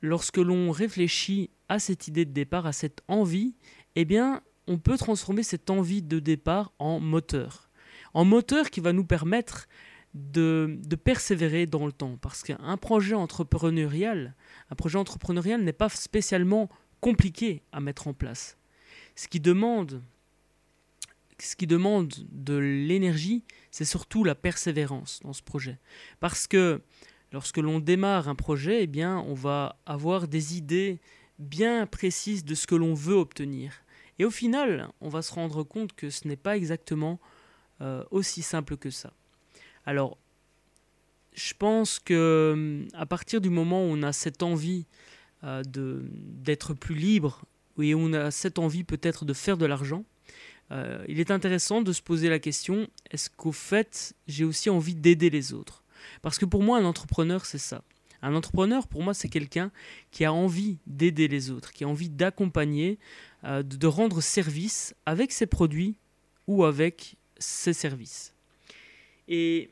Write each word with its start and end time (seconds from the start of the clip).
lorsque 0.00 0.38
l'on 0.38 0.70
réfléchit 0.70 1.50
à 1.68 1.78
cette 1.78 2.08
idée 2.08 2.24
de 2.24 2.32
départ, 2.32 2.66
à 2.66 2.72
cette 2.72 3.02
envie, 3.08 3.54
eh 3.96 4.04
bien, 4.04 4.42
on 4.66 4.78
peut 4.78 4.96
transformer 4.96 5.42
cette 5.42 5.70
envie 5.70 6.02
de 6.02 6.18
départ 6.18 6.72
en 6.78 7.00
moteur. 7.00 7.70
En 8.12 8.24
moteur 8.24 8.70
qui 8.70 8.80
va 8.80 8.92
nous 8.92 9.04
permettre 9.04 9.66
de, 10.14 10.78
de 10.84 10.96
persévérer 10.96 11.66
dans 11.66 11.86
le 11.86 11.92
temps. 11.92 12.16
Parce 12.20 12.42
qu'un 12.42 12.76
projet 12.76 13.14
entrepreneurial, 13.14 14.34
un 14.70 14.74
projet 14.74 14.98
entrepreneurial 14.98 15.62
n'est 15.62 15.72
pas 15.72 15.88
spécialement 15.88 16.70
compliqué 17.04 17.60
à 17.70 17.80
mettre 17.80 18.08
en 18.08 18.14
place. 18.14 18.56
Ce 19.14 19.28
qui 19.28 19.38
demande, 19.38 20.02
ce 21.38 21.54
qui 21.54 21.66
demande 21.66 22.14
de 22.32 22.56
l'énergie, 22.56 23.44
c'est 23.70 23.84
surtout 23.84 24.24
la 24.24 24.34
persévérance 24.34 25.20
dans 25.22 25.34
ce 25.34 25.42
projet. 25.42 25.78
Parce 26.20 26.46
que 26.46 26.80
lorsque 27.30 27.58
l'on 27.58 27.78
démarre 27.78 28.30
un 28.30 28.34
projet, 28.34 28.84
eh 28.84 28.86
bien, 28.86 29.18
on 29.18 29.34
va 29.34 29.76
avoir 29.84 30.28
des 30.28 30.56
idées 30.56 30.98
bien 31.38 31.86
précises 31.86 32.42
de 32.42 32.54
ce 32.54 32.66
que 32.66 32.74
l'on 32.74 32.94
veut 32.94 33.16
obtenir. 33.16 33.82
Et 34.18 34.24
au 34.24 34.30
final, 34.30 34.88
on 35.02 35.10
va 35.10 35.20
se 35.20 35.34
rendre 35.34 35.62
compte 35.62 35.92
que 35.92 36.08
ce 36.08 36.26
n'est 36.26 36.36
pas 36.38 36.56
exactement 36.56 37.20
euh, 37.82 38.02
aussi 38.12 38.40
simple 38.40 38.78
que 38.78 38.88
ça. 38.88 39.12
Alors, 39.84 40.16
je 41.34 41.52
pense 41.52 41.98
que 41.98 42.86
à 42.94 43.04
partir 43.04 43.42
du 43.42 43.50
moment 43.50 43.84
où 43.84 43.88
on 43.90 44.02
a 44.02 44.14
cette 44.14 44.42
envie 44.42 44.86
d'être 45.66 46.74
plus 46.74 46.94
libre 46.94 47.44
et 47.82 47.94
on 47.94 48.12
a 48.12 48.30
cette 48.30 48.58
envie 48.58 48.84
peut-être 48.84 49.24
de 49.24 49.32
faire 49.32 49.56
de 49.56 49.66
l'argent, 49.66 50.04
euh, 50.70 51.04
il 51.08 51.20
est 51.20 51.30
intéressant 51.30 51.82
de 51.82 51.92
se 51.92 52.02
poser 52.02 52.28
la 52.28 52.38
question, 52.38 52.88
est-ce 53.10 53.28
qu'au 53.30 53.52
fait 53.52 54.14
j'ai 54.26 54.44
aussi 54.44 54.70
envie 54.70 54.94
d'aider 54.94 55.30
les 55.30 55.52
autres? 55.52 55.82
Parce 56.22 56.38
que 56.38 56.44
pour 56.44 56.62
moi 56.62 56.78
un 56.78 56.84
entrepreneur 56.84 57.44
c'est 57.44 57.58
ça. 57.58 57.82
Un 58.22 58.34
entrepreneur 58.34 58.86
pour 58.86 59.02
moi 59.02 59.12
c'est 59.12 59.28
quelqu'un 59.28 59.70
qui 60.10 60.24
a 60.24 60.32
envie 60.32 60.78
d'aider 60.86 61.28
les 61.28 61.50
autres, 61.50 61.72
qui 61.72 61.84
a 61.84 61.88
envie 61.88 62.08
d'accompagner, 62.08 62.98
euh, 63.44 63.62
de 63.62 63.86
rendre 63.86 64.20
service 64.20 64.94
avec 65.04 65.32
ses 65.32 65.46
produits 65.46 65.96
ou 66.46 66.64
avec 66.64 67.16
ses 67.38 67.72
services. 67.72 68.34
Et 69.28 69.70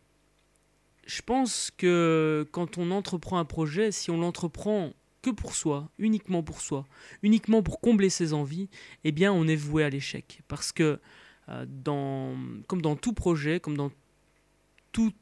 je 1.06 1.22
pense 1.22 1.70
que 1.76 2.46
quand 2.52 2.78
on 2.78 2.90
entreprend 2.90 3.38
un 3.38 3.44
projet, 3.44 3.92
si 3.92 4.10
on 4.10 4.18
l'entreprend 4.18 4.92
que 5.22 5.30
pour 5.30 5.54
soi, 5.54 5.90
uniquement 5.98 6.42
pour 6.42 6.60
soi, 6.60 6.86
uniquement 7.22 7.62
pour 7.62 7.80
combler 7.80 8.10
ses 8.10 8.32
envies, 8.32 8.68
eh 9.04 9.12
bien 9.12 9.32
on 9.32 9.46
est 9.46 9.56
voué 9.56 9.84
à 9.84 9.90
l'échec. 9.90 10.42
Parce 10.48 10.72
que 10.72 11.00
euh, 11.48 11.64
dans, 11.68 12.36
comme 12.66 12.82
dans 12.82 12.96
tout 12.96 13.12
projet, 13.12 13.60
comme 13.60 13.76
dans 13.76 13.90
tout, 14.90 15.12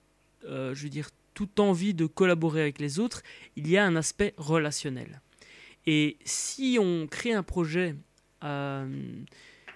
euh, 0.45 0.75
je 0.75 0.83
veux 0.85 0.89
dire, 0.89 1.11
toute 1.35 1.61
envie 1.61 1.95
de 1.95 2.07
collaborer 2.07 2.61
avec 2.61 2.81
les 2.81 2.99
autres, 2.99 3.23
il 3.57 3.69
y 3.69 3.77
a 3.77 3.85
un 3.85 3.97
aspect 3.97 4.35
relationnel. 4.37 5.21
Et 5.87 6.19
si 6.25 6.79
on 6.81 7.07
crée 7.07 7.33
un 7.33 7.43
projet 7.43 7.95
euh, 8.43 9.23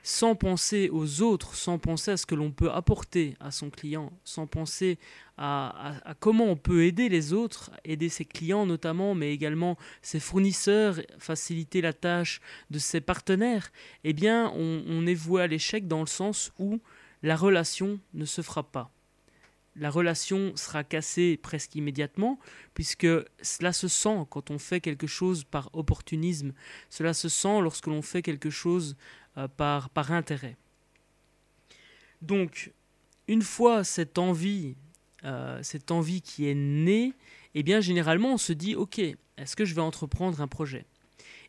sans 0.06 0.36
penser 0.36 0.90
aux 0.92 1.22
autres, 1.22 1.54
sans 1.54 1.78
penser 1.78 2.10
à 2.10 2.18
ce 2.18 2.26
que 2.26 2.34
l'on 2.34 2.52
peut 2.52 2.70
apporter 2.70 3.36
à 3.40 3.50
son 3.50 3.70
client, 3.70 4.12
sans 4.22 4.46
penser 4.46 4.98
à, 5.38 5.94
comment 6.20 6.44
on 6.44 6.56
peut 6.56 6.84
aider 6.84 7.08
les 7.08 7.32
autres, 7.32 7.70
aider 7.84 8.10
ses 8.10 8.26
clients 8.26 8.66
notamment, 8.66 9.14
mais 9.14 9.32
également 9.32 9.78
ses 10.02 10.20
fournisseurs, 10.20 11.00
faciliter 11.18 11.80
la 11.80 11.94
tâche 11.94 12.42
de 12.70 12.78
ses 12.78 13.00
partenaires, 13.00 13.72
eh 14.04 14.12
bien 14.12 14.52
on, 14.54 15.06
est 15.06 15.14
voué 15.14 15.40
à 15.40 15.46
l'échec 15.46 15.88
dans 15.88 16.00
le 16.00 16.06
sens 16.06 16.52
où 16.58 16.80
la 17.22 17.34
relation 17.34 17.98
ne 18.12 18.26
se 18.26 18.42
fera 18.42 18.62
pas. 18.62 18.90
La 19.76 19.90
relation 19.90 20.52
sera 20.54 20.84
cassée 20.84 21.36
presque 21.42 21.74
immédiatement, 21.74 22.38
puisque 22.74 23.08
cela 23.42 23.72
se 23.72 23.88
sent 23.88 24.26
quand 24.30 24.50
on 24.50 24.58
fait 24.58 24.80
quelque 24.80 25.08
chose 25.08 25.42
par 25.42 25.70
opportunisme, 25.72 26.52
cela 26.90 27.12
se 27.12 27.28
sent 27.28 27.60
lorsque 27.60 27.88
l'on 27.88 28.02
fait 28.02 28.22
quelque 28.22 28.50
chose 28.50 28.96
par, 29.56 29.90
par 29.90 30.12
intérêt. 30.12 30.56
Donc, 32.22 32.72
une 33.28 33.42
fois 33.42 33.84
cette 33.84 34.18
envie, 34.18 34.76
euh, 35.24 35.62
cette 35.62 35.90
envie 35.90 36.22
qui 36.22 36.48
est 36.48 36.54
née, 36.54 37.12
eh 37.54 37.62
bien, 37.62 37.80
généralement, 37.80 38.34
on 38.34 38.38
se 38.38 38.52
dit, 38.52 38.74
OK, 38.74 38.98
est-ce 38.98 39.56
que 39.56 39.64
je 39.64 39.74
vais 39.74 39.80
entreprendre 39.80 40.40
un 40.40 40.48
projet? 40.48 40.86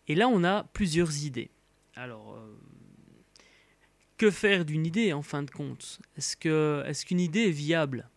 Et 0.07 0.15
là, 0.15 0.27
on 0.27 0.43
a 0.43 0.63
plusieurs 0.73 1.23
idées. 1.23 1.49
Alors, 1.95 2.35
euh, 2.35 2.57
que 4.17 4.31
faire 4.31 4.65
d'une 4.65 4.85
idée, 4.85 5.13
en 5.13 5.21
fin 5.21 5.43
de 5.43 5.51
compte? 5.51 5.99
Est-ce 6.17 7.05
qu'une 7.05 7.19
idée 7.19 7.47
est 7.47 7.51
viable? 7.51 8.09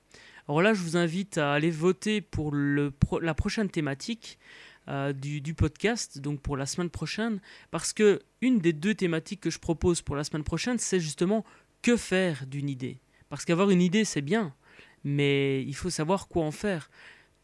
Alors 0.49 0.63
là, 0.63 0.73
je 0.75 0.83
vous 0.83 0.97
invite 0.97 1.39
à 1.39 1.53
aller 1.53 1.71
voter 1.71 2.21
pour 2.21 2.53
la 2.55 3.35
prochaine 3.35 3.69
thématique. 3.69 4.39
Euh, 4.89 5.13
du, 5.13 5.53
podcast, 5.53 6.19
donc 6.19 6.41
pour 6.41 6.57
la 6.57 6.65
semaine 6.65 6.89
prochaine, 6.89 7.41
parce 7.71 7.93
que 7.93 8.23
une 8.41 8.59
des 8.59 8.73
deux 8.73 8.95
thématiques 8.95 9.43
que 9.43 9.51
je 9.51 9.59
propose 9.59 10.01
pour 10.01 10.17
la 10.17 10.25
semaine 10.25 10.45
prochaine, 10.45 10.79
c'est 10.79 10.99
justement 10.99 11.45
que 11.83 11.95
faire 11.99 12.47
d'une 12.47 12.71
idée. 12.71 12.99
Parce 13.29 13.45
qu'avoir 13.45 13.69
une 13.69 13.83
idée, 13.83 14.07
c'est 14.07 14.23
bien, 14.23 14.55
mais 15.05 15.63
il 15.65 15.75
faut 15.75 15.91
savoir 15.91 16.27
quoi 16.29 16.45
en 16.45 16.53
faire. 16.53 16.89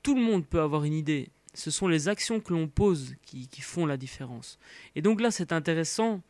Tout 0.03 0.15
le 0.15 0.23
monde 0.23 0.47
peut 0.47 0.63
avoir 0.63 0.85
une 0.85 0.95
idée. 0.95 1.29
Ce 1.53 1.71
sont 1.71 1.87
les 1.87 2.09
actions 2.09 2.41
que 2.41 2.55
l'on 2.55 2.67
pose 2.67 3.15
qui, 3.27 3.47
qui, 3.49 3.61
font 3.61 3.85
la 3.85 3.99
différence. 3.99 4.59
Et 4.97 5.03
donc 5.03 5.21
là, 5.21 5.31
c'est 5.31 5.53
intéressant 5.53 6.23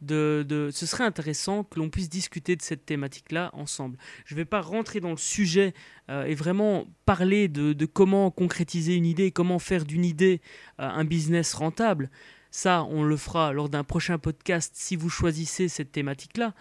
de, 0.00 0.70
ce 0.72 0.86
serait 0.86 1.04
intéressant 1.04 1.64
que 1.64 1.78
l'on 1.78 1.88
puisse 1.88 2.08
discuter 2.08 2.56
de 2.56 2.62
cette 2.62 2.84
thématique-là 2.84 3.50
ensemble. 3.54 3.96
Je 4.24 4.34
ne 4.34 4.38
vais 4.38 4.44
pas 4.44 4.60
rentrer 4.60 5.00
dans 5.00 5.10
le 5.10 5.16
sujet 5.16 5.74
euh, 6.10 6.24
et 6.24 6.34
vraiment 6.34 6.86
parler 7.04 7.48
de, 7.48 7.86
comment 7.86 8.30
concrétiser 8.30 8.94
une 8.94 9.06
idée, 9.06 9.30
comment 9.30 9.58
faire 9.58 9.84
d'une 9.84 10.04
idée 10.04 10.40
euh, 10.80 10.88
un 10.88 11.04
business 11.04 11.54
rentable. 11.54 12.10
Ça, 12.50 12.84
on 12.84 13.02
le 13.02 13.16
fera 13.16 13.52
lors 13.52 13.68
d'un 13.68 13.84
prochain 13.84 14.18
podcast 14.18 14.72
si 14.76 14.96
vous 14.96 15.10
choisissez 15.10 15.68
cette 15.68 15.92
thématique-là. 15.92 16.54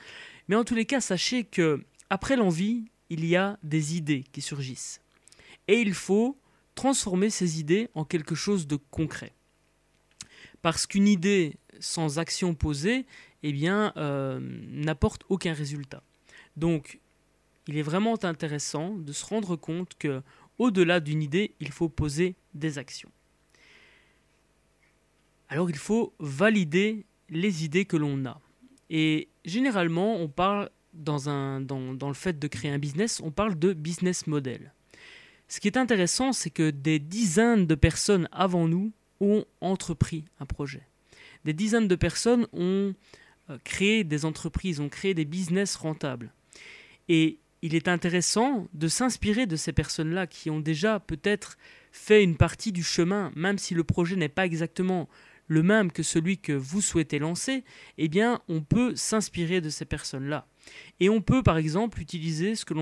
Mais 0.47 0.55
en 0.55 0.63
tous 0.63 0.75
les 0.75 0.85
cas, 0.85 1.01
sachez 1.01 1.43
que 1.43 1.83
après 2.09 2.35
l'envie, 2.35 2.85
il 3.09 3.25
y 3.25 3.35
a 3.35 3.57
des 3.63 3.95
idées 3.95 4.23
qui 4.31 4.41
surgissent. 4.41 5.01
Et 5.67 5.79
il 5.79 5.93
faut 5.93 6.37
transformer 6.75 7.29
ces 7.29 7.59
idées 7.59 7.89
en 7.95 8.03
quelque 8.05 8.35
chose 8.35 8.67
de 8.67 8.75
concret. 8.75 9.34
Parce 10.65 10.87
qu'une 10.87 11.07
idée 11.07 11.57
sans 11.79 12.17
action 12.17 12.55
posée, 12.55 13.05
eh 13.43 13.53
bien, 13.53 13.93
euh, 13.97 14.39
n'apporte 14.41 15.21
aucun 15.29 15.53
résultat. 15.53 16.01
Donc, 16.57 16.99
il 17.67 17.77
est 17.77 17.83
vraiment 17.83 18.15
intéressant 18.23 18.95
de 18.95 19.13
se 19.13 19.23
rendre 19.25 19.57
compte 19.57 19.93
que, 19.99 20.23
au-delà 20.57 21.01
d'une 21.01 21.21
idée, 21.21 21.53
il 21.59 21.71
faut 21.71 21.87
poser 21.87 22.33
des 22.55 22.79
actions. 22.79 23.11
Alors, 25.49 25.69
il 25.69 25.77
faut 25.77 26.15
valider 26.17 27.05
les 27.29 27.63
idées 27.63 27.85
que 27.85 27.95
l'on 27.95 28.25
a. 28.25 28.41
Et 28.89 29.27
généralement, 29.45 30.15
on 30.15 30.29
parle 30.29 30.71
dans, 30.93 31.59
le 32.07 32.13
fait 32.15 32.39
de 32.39 32.47
créer 32.47 32.71
un 32.71 32.79
business, 32.79 33.21
on 33.23 33.29
parle 33.29 33.59
de 33.59 33.73
business 33.73 34.25
model. 34.25 34.73
Ce 35.47 35.59
qui 35.59 35.67
est 35.67 35.77
intéressant, 35.77 36.33
c'est 36.33 36.49
que 36.49 36.71
des 36.71 36.97
dizaines 36.97 37.67
de 37.67 37.75
personnes 37.75 38.27
avant 38.31 38.67
nous 38.67 38.91
ont 39.21 39.45
entrepris 39.61 40.25
un 40.39 40.45
projet. 40.45 40.87
Des 41.45 41.53
dizaines 41.53 41.87
de 41.87 41.95
personnes 41.95 42.47
ont 42.53 42.93
euh, 43.49 43.57
créé 43.63 44.03
des 44.03 44.25
entreprises, 44.25 44.79
ont 44.79 44.89
créé 44.89 45.13
des 45.13 45.25
business 45.25 45.75
rentables. 45.75 46.33
Et 47.07 47.39
il 47.61 47.75
est 47.75 47.87
intéressant 47.87 48.67
de 48.73 48.87
s'inspirer 48.87 49.45
de 49.45 49.55
ces 49.55 49.71
personnes-là 49.71 50.27
qui 50.27 50.49
ont 50.49 50.59
déjà 50.59 50.99
peut-être 50.99 51.57
fait 51.91 52.23
une 52.23 52.37
partie 52.37 52.71
du 52.71 52.83
chemin, 52.83 53.31
même 53.35 53.57
si 53.57 53.73
le 53.73 53.83
projet 53.83 54.15
n'est 54.15 54.29
pas 54.29 54.45
exactement 54.45 55.07
le 55.47 55.63
même 55.63 55.91
que 55.91 56.03
celui 56.03 56.37
que 56.37 56.53
vous 56.53 56.81
souhaitez 56.81 57.19
lancer, 57.19 57.63
eh 57.97 58.07
bien, 58.07 58.41
on 58.47 58.61
peut 58.61 58.95
s'inspirer 58.95 59.61
de 59.61 59.69
ces 59.69 59.85
personnes-là. 59.85 60.47
Et 60.99 61.09
on 61.09 61.21
peut, 61.21 61.43
par 61.43 61.57
exemple, 61.57 62.01
utiliser 62.01 62.55
ce 62.55 62.65
que 62.65 62.73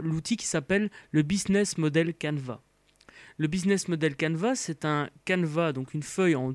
l'outil 0.00 0.36
qui 0.36 0.46
s'appelle 0.46 0.90
le 1.12 1.22
Business 1.22 1.78
Model 1.78 2.14
Canva. 2.14 2.62
Le 3.40 3.48
Business 3.48 3.88
Model 3.88 4.18
Canva, 4.18 4.54
c'est 4.54 4.84
un 4.84 5.08
Canva, 5.26 5.72
donc 5.72 5.94
une 5.94 6.02
feuille 6.02 6.34
en, 6.34 6.52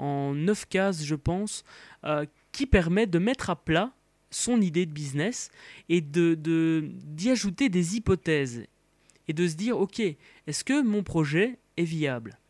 en 0.00 0.34
9 0.34 0.66
cases, 0.68 1.04
je 1.04 1.14
pense, 1.14 1.62
euh, 2.02 2.26
qui 2.50 2.66
permet 2.66 3.06
de 3.06 3.20
mettre 3.20 3.48
à 3.48 3.54
plat 3.54 3.92
son 4.32 4.60
idée 4.60 4.86
de 4.86 4.90
business 4.90 5.50
et 5.88 6.00
de 6.00 6.34
d'y 6.82 7.30
ajouter 7.30 7.68
des 7.68 7.94
hypothèses 7.94 8.64
et 9.28 9.34
de 9.34 9.46
se 9.46 9.54
dire, 9.54 9.78
ok, 9.78 10.00
est-ce 10.00 10.64
que 10.64 10.82
mon 10.82 11.04
projet 11.04 11.60
est 11.76 11.84
viable? 11.84 12.40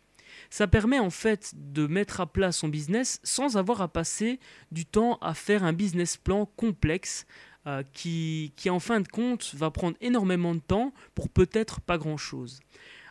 Ça 0.48 0.66
permet 0.66 0.98
en 0.98 1.10
fait 1.10 1.52
de 1.54 1.86
mettre 1.86 2.22
à 2.22 2.32
plat 2.32 2.52
son 2.52 2.68
business 2.68 3.20
sans 3.24 3.58
avoir 3.58 3.82
à 3.82 3.88
passer 3.88 4.40
du 4.72 4.86
temps 4.86 5.18
à 5.20 5.34
faire 5.34 5.64
un 5.64 5.74
business 5.74 6.16
plan 6.16 6.46
complexe 6.46 7.26
euh, 7.66 7.82
qui, 7.92 8.54
qui 8.56 8.70
en 8.70 8.80
fin 8.80 9.00
de 9.00 9.08
compte 9.08 9.52
va 9.54 9.70
prendre 9.70 9.98
énormément 10.00 10.54
de 10.54 10.60
temps 10.60 10.94
pour 11.14 11.28
peut-être 11.28 11.82
pas 11.82 11.98
grand-chose. 11.98 12.60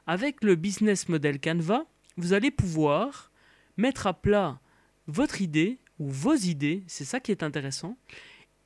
Avec 0.07 0.43
le 0.43 0.55
business 0.55 1.09
model 1.09 1.39
Canva, 1.39 1.85
vous 2.17 2.33
allez 2.33 2.51
pouvoir 2.51 3.31
mettre 3.77 4.07
à 4.07 4.13
plat 4.13 4.59
votre 5.07 5.41
idée 5.41 5.79
ou 5.99 6.09
vos 6.09 6.35
idées, 6.35 6.83
c'est 6.87 7.05
ça 7.05 7.19
qui 7.19 7.31
est 7.31 7.43
intéressant, 7.43 7.97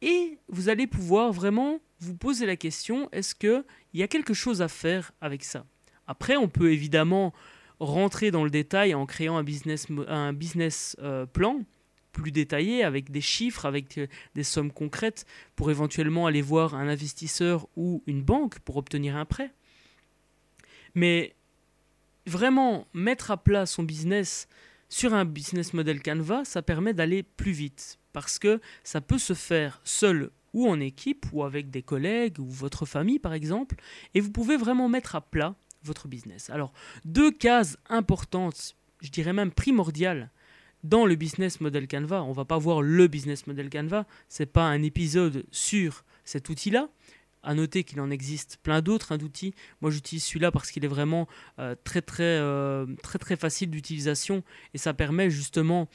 et 0.02 0.38
vous 0.48 0.70
allez 0.70 0.88
pouvoir 0.88 1.32
vraiment 1.32 1.80
vous 2.00 2.16
poser 2.16 2.46
la 2.46 2.56
question, 2.56 3.10
est-ce 3.12 3.36
qu'il 3.36 3.64
y 3.94 4.04
a 4.04 4.08
quelque 4.08 4.34
chose 4.34 4.62
à 4.62 4.68
faire 4.68 5.12
avec 5.22 5.44
ça? 5.44 5.66
Après, 6.08 6.38
on 6.38 6.48
peut 6.48 6.72
évidemment 6.72 7.34
rentrer 7.80 8.32
dans 8.32 8.44
le 8.44 8.50
détail 8.50 8.94
en 8.94 9.06
créant 9.06 9.38
un 9.38 9.44
business, 9.44 9.88
un 10.08 10.34
business 10.34 10.98
euh, 11.00 11.26
plan 11.26 11.62
plus 12.12 12.32
détaillé, 12.32 12.84
avec 12.84 13.12
des 13.12 13.22
chiffres, 13.22 13.66
avec 13.66 13.98
euh, 13.98 14.08
des 14.36 14.44
sommes 14.44 14.72
concrètes, 14.72 15.26
pour 15.56 15.72
éventuellement 15.72 16.26
aller 16.26 16.42
voir 16.42 16.76
un 16.76 16.88
investisseur 16.88 17.68
ou 17.76 18.04
une 18.08 18.24
banque 18.24 18.60
pour 18.60 18.78
obtenir 18.78 19.16
un 19.16 19.26
prêt. 19.26 19.52
Mais 20.96 21.36
vraiment 22.26 22.88
mettre 22.94 23.32
à 23.32 23.38
plat 23.38 23.66
son 23.66 23.84
business 23.84 24.48
sur 24.88 25.14
un 25.14 25.26
business 25.26 25.74
model 25.74 26.02
Canva, 26.02 26.46
ça 26.46 26.62
permet 26.62 26.94
d'aller 26.94 27.24
plus 27.24 27.52
vite, 27.52 28.00
parce 28.14 28.40
que 28.40 28.60
ça 28.84 29.02
peut 29.02 29.20
se 29.20 29.34
faire 29.34 29.82
seul 29.84 30.32
ou 30.54 30.68
en 30.68 30.80
équipe, 30.80 31.28
ou 31.32 31.44
avec 31.44 31.70
des 31.70 31.84
collègues, 31.84 32.40
ou 32.40 32.50
votre 32.50 32.86
famille 32.86 33.20
par 33.20 33.34
exemple, 33.34 33.76
et 34.16 34.22
vous 34.22 34.32
pouvez 34.32 34.58
vraiment 34.58 34.90
mettre 34.90 35.16
à 35.16 35.22
plat 35.22 35.56
votre 35.84 36.08
business. 36.08 36.50
Alors, 36.50 36.74
deux 37.06 37.32
cases 37.32 37.78
importantes, 37.88 38.76
je 39.02 39.10
dirais 39.10 39.34
même 39.34 39.52
primordiales, 39.52 40.32
dans 40.84 41.06
le 41.06 41.16
business 41.16 41.62
model 41.62 41.88
Canva. 41.88 42.24
On 42.24 42.32
va 42.32 42.46
pas 42.46 42.58
voir 42.58 42.82
le 42.82 43.08
business 43.08 43.48
model 43.48 43.70
Canva, 43.70 44.06
c'est 44.28 44.46
pas 44.46 44.66
un 44.66 44.82
épisode 44.82 45.46
sur 45.52 46.04
cet 46.24 46.50
outil-là. 46.50 46.90
À 47.42 47.56
noter 47.56 47.84
qu'il 47.84 48.02
en 48.02 48.12
existe 48.12 48.58
plein 48.64 48.82
d'autres 48.82 49.14
hein, 49.14 49.20
outils. 49.22 49.54
Moi, 49.82 49.92
j'utilise 49.92 50.26
celui-là 50.26 50.52
parce 50.52 50.72
qu'il 50.72 50.84
est 50.84 50.90
vraiment 50.90 51.28
euh, 51.58 51.76
très, 51.84 52.02
très, 52.02 52.24
euh, 52.24 52.86
très, 53.02 53.18
très 53.18 53.38
facile 53.38 53.70
d'utilisation 53.70 54.44
et 54.74 54.78
ça 54.78 54.94
permet 54.94 55.30
justement 55.30 55.88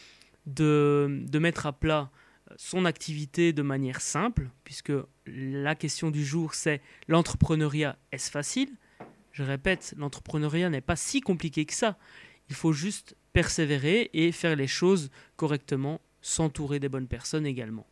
de, 0.46 1.22
de 1.28 1.38
mettre 1.38 1.66
à 1.66 1.72
plat 1.72 2.10
son 2.56 2.84
activité 2.84 3.52
de 3.52 3.62
manière 3.62 4.00
simple, 4.00 4.50
puisque 4.64 4.92
la 5.26 5.74
question 5.74 6.10
du 6.10 6.24
jour 6.24 6.54
c'est 6.54 6.80
l'entrepreneuriat, 7.08 7.98
est-ce 8.12 8.30
facile? 8.30 8.70
Je 9.32 9.42
répète, 9.42 9.94
l'entrepreneuriat 9.96 10.70
n'est 10.70 10.80
pas 10.80 10.96
si 10.96 11.20
compliqué 11.20 11.64
que 11.64 11.74
ça. 11.74 11.98
Il 12.48 12.54
faut 12.54 12.72
juste 12.72 13.16
persévérer 13.32 14.10
et 14.12 14.30
faire 14.30 14.54
les 14.54 14.66
choses 14.66 15.10
correctement, 15.36 16.00
s'entourer 16.20 16.78
des 16.78 16.88
bonnes 16.88 17.08
personnes 17.08 17.46
également. 17.46 17.86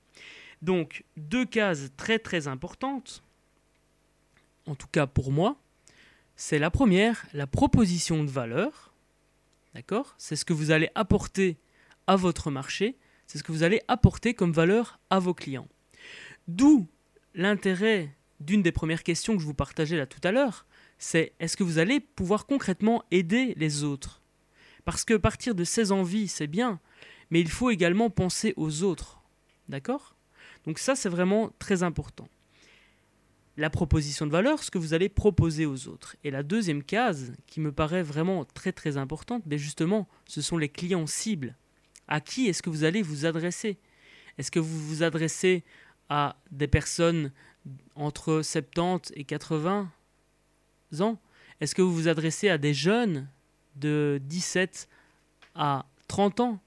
Donc, 0.60 1.04
deux 1.16 1.44
cases 1.44 1.90
très 1.96 2.18
très 2.18 2.46
importantes, 2.46 3.24
en 4.66 4.74
tout 4.74 4.86
cas 4.86 5.06
pour 5.06 5.32
moi, 5.32 5.56
c'est 6.36 6.58
la 6.58 6.70
première, 6.70 7.26
la 7.32 7.46
proposition 7.46 8.24
de 8.24 8.30
valeur. 8.30 8.92
D'accord? 9.74 10.14
C'est 10.18 10.36
ce 10.36 10.44
que 10.44 10.52
vous 10.52 10.70
allez 10.70 10.90
apporter 10.94 11.58
à 12.06 12.16
votre 12.16 12.50
marché, 12.50 12.96
c'est 13.26 13.38
ce 13.38 13.44
que 13.44 13.52
vous 13.52 13.62
allez 13.62 13.80
apporter 13.88 14.34
comme 14.34 14.52
valeur 14.52 14.98
à 15.08 15.18
vos 15.18 15.34
clients. 15.34 15.68
D'où 16.48 16.88
l'intérêt 17.34 18.14
d'une 18.40 18.62
des 18.62 18.72
premières 18.72 19.04
questions 19.04 19.34
que 19.34 19.40
je 19.40 19.46
vous 19.46 19.54
partageais 19.54 19.96
là 19.96 20.06
tout 20.06 20.20
à 20.24 20.32
l'heure, 20.32 20.66
c'est 20.98 21.32
est-ce 21.40 21.56
que 21.56 21.64
vous 21.64 21.78
allez 21.78 22.00
pouvoir 22.00 22.46
concrètement 22.46 23.04
aider 23.10 23.54
les 23.56 23.84
autres? 23.84 24.20
Parce 24.84 25.04
que 25.04 25.14
partir 25.14 25.54
de 25.54 25.64
ses 25.64 25.92
envies, 25.92 26.28
c'est 26.28 26.46
bien, 26.46 26.80
mais 27.30 27.40
il 27.40 27.50
faut 27.50 27.70
également 27.70 28.10
penser 28.10 28.52
aux 28.56 28.82
autres. 28.82 29.22
D'accord? 29.68 30.16
Donc 30.66 30.78
ça, 30.78 30.94
c'est 30.94 31.08
vraiment 31.08 31.50
très 31.58 31.82
important. 31.82 32.28
La 33.58 33.68
proposition 33.68 34.26
de 34.26 34.30
valeur, 34.30 34.62
ce 34.62 34.70
que 34.70 34.78
vous 34.78 34.94
allez 34.94 35.10
proposer 35.10 35.66
aux 35.66 35.88
autres. 35.88 36.16
Et 36.24 36.30
la 36.30 36.42
deuxième 36.42 36.82
case, 36.82 37.32
qui 37.46 37.60
me 37.60 37.70
paraît 37.70 38.02
vraiment 38.02 38.44
très 38.46 38.72
très 38.72 38.96
importante, 38.96 39.42
mais 39.46 39.58
justement, 39.58 40.08
ce 40.26 40.40
sont 40.40 40.56
les 40.56 40.70
clients 40.70 41.06
cibles. 41.06 41.56
À 42.08 42.20
qui 42.20 42.48
est-ce 42.48 42.62
que 42.62 42.70
vous 42.70 42.84
allez 42.84 43.02
vous 43.02 43.26
adresser? 43.26 43.78
Est-ce 44.38 44.50
que 44.50 44.58
vous 44.58 44.86
vous 44.86 45.02
adressez 45.02 45.64
à 46.08 46.36
des 46.50 46.66
personnes 46.66 47.30
entre 47.94 48.40
70 48.42 49.12
et 49.16 49.24
80 49.24 49.90
ans? 51.00 51.18
Est-ce 51.60 51.74
que 51.74 51.82
vous 51.82 51.94
vous 51.94 52.08
adressez 52.08 52.48
à 52.48 52.58
des 52.58 52.74
jeunes 52.74 53.28
de 53.76 54.18
17 54.24 54.88
à 55.54 55.86
30 56.08 56.40
ans? 56.40 56.60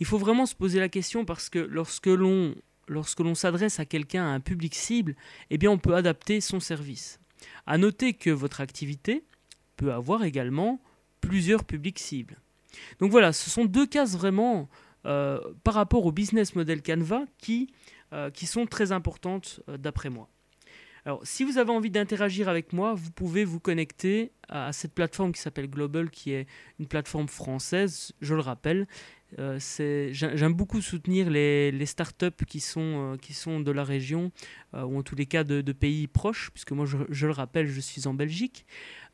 Il 0.00 0.06
faut 0.06 0.18
vraiment 0.18 0.46
se 0.46 0.54
poser 0.54 0.80
la 0.80 0.88
question 0.88 1.24
parce 1.24 1.48
que 1.48 1.58
lorsque 1.58 2.06
l'on 2.06 2.54
lorsque 2.88 3.20
l'on 3.20 3.34
s'adresse 3.34 3.80
à 3.80 3.84
quelqu'un, 3.84 4.24
à 4.24 4.28
un 4.28 4.40
public 4.40 4.74
cible, 4.74 5.16
eh 5.50 5.58
bien 5.58 5.70
on 5.70 5.78
peut 5.78 5.94
adapter 5.94 6.40
son 6.40 6.60
service. 6.60 7.20
À 7.66 7.78
noter 7.78 8.14
que 8.14 8.30
votre 8.30 8.60
activité 8.60 9.24
peut 9.76 9.92
avoir 9.92 10.24
également 10.24 10.80
plusieurs 11.20 11.64
publics 11.64 11.98
cibles. 11.98 12.38
Donc 12.98 13.10
voilà, 13.10 13.32
ce 13.32 13.50
sont 13.50 13.64
deux 13.64 13.86
cases 13.86 14.16
vraiment 14.16 14.68
euh, 15.06 15.38
par 15.64 15.74
rapport 15.74 16.06
au 16.06 16.12
business 16.12 16.54
model 16.54 16.82
Canva 16.82 17.24
qui, 17.38 17.70
euh, 18.12 18.30
sont 18.44 18.66
très 18.66 18.92
importantes 18.92 19.60
euh, 19.68 19.76
d'après 19.76 20.08
moi. 20.08 20.28
Alors, 21.04 21.20
si 21.24 21.44
vous 21.44 21.58
avez 21.58 21.70
envie 21.70 21.90
d'interagir 21.90 22.48
avec 22.48 22.72
moi, 22.72 22.94
vous 22.94 23.10
pouvez 23.10 23.44
vous 23.44 23.60
connecter 23.60 24.32
à, 24.48 24.72
cette 24.72 24.94
plateforme 24.94 25.32
qui 25.32 25.40
s'appelle 25.42 25.68
Global, 25.68 26.08
qui 26.08 26.32
est 26.32 26.46
une 26.78 26.86
plateforme 26.86 27.28
française, 27.28 28.12
je 28.22 28.34
le 28.34 28.40
rappelle. 28.40 28.86
Euh, 29.38 29.58
j'aime 30.12 30.54
beaucoup 30.54 30.80
soutenir 30.80 31.30
les, 31.30 31.86
startups 31.86 32.44
qui 32.46 32.60
sont, 32.60 32.80
euh, 33.14 33.16
qui 33.16 33.34
sont 33.34 33.60
de 33.60 33.70
la 33.70 33.84
région, 33.84 34.32
euh, 34.74 34.82
ou 34.84 34.98
en 34.98 35.02
tous 35.02 35.16
les 35.16 35.26
cas 35.26 35.44
de, 35.44 35.72
pays 35.72 36.06
proches, 36.06 36.50
puisque 36.52 36.72
moi, 36.72 36.86
je, 36.86 36.98
je, 37.08 37.26
le 37.26 37.32
rappelle, 37.32 37.66
je 37.66 37.80
suis 37.80 38.06
en 38.06 38.14
Belgique. 38.14 38.66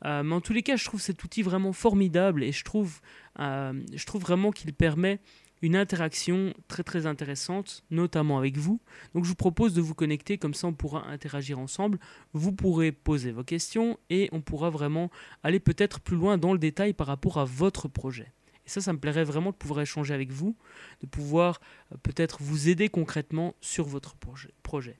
mais 0.03 0.33
en 0.33 0.41
tous 0.41 0.53
les 0.53 0.63
cas, 0.63 0.75
je 0.75 0.85
trouve 0.85 1.01
cet 1.01 1.23
outil 1.23 1.41
vraiment 1.41 1.73
formidable 1.73 2.43
et 2.43 2.51
je 2.51 2.63
trouve, 2.63 3.01
je 3.37 4.05
trouve 4.05 4.21
vraiment 4.21 4.51
qu'il 4.51 4.73
permet 4.73 5.19
une 5.61 5.75
interaction 5.75 6.53
très 6.67 6.83
très 6.83 7.05
intéressante, 7.05 7.83
notamment 7.91 8.37
avec 8.37 8.57
vous. 8.57 8.81
Donc 9.13 9.25
je 9.25 9.29
vous 9.29 9.35
propose 9.35 9.73
de 9.73 9.81
vous 9.81 9.93
connecter, 9.93 10.37
comme 10.37 10.53
ça 10.53 10.67
on 10.67 10.73
pourra 10.73 11.07
interagir 11.07 11.59
ensemble. 11.59 11.99
Vous 12.33 12.51
pourrez 12.51 12.91
poser 12.91 13.31
vos 13.31 13.43
questions 13.43 13.99
et 14.09 14.29
on 14.31 14.41
pourra 14.41 14.69
vraiment 14.69 15.11
aller 15.43 15.59
peut-être 15.59 15.99
plus 15.99 16.17
loin 16.17 16.37
dans 16.37 16.53
le 16.53 16.59
détail 16.59 16.93
par 16.93 17.07
rapport 17.07 17.39
à 17.39 17.45
votre 17.45 17.87
projet. 17.87 18.31
Ça, 18.71 18.79
ça 18.79 18.93
me 18.93 18.99
plairait 18.99 19.25
vraiment 19.25 19.49
de 19.49 19.55
pouvoir 19.57 19.81
échanger 19.81 20.13
avec 20.13 20.31
vous, 20.31 20.55
de 21.01 21.05
pouvoir 21.05 21.59
euh, 21.91 21.97
peut-être 22.03 22.37
vous 22.41 22.69
aider 22.69 22.87
concrètement 22.87 23.53
sur 23.59 23.85
votre 23.85 24.15
projet. 24.63 24.97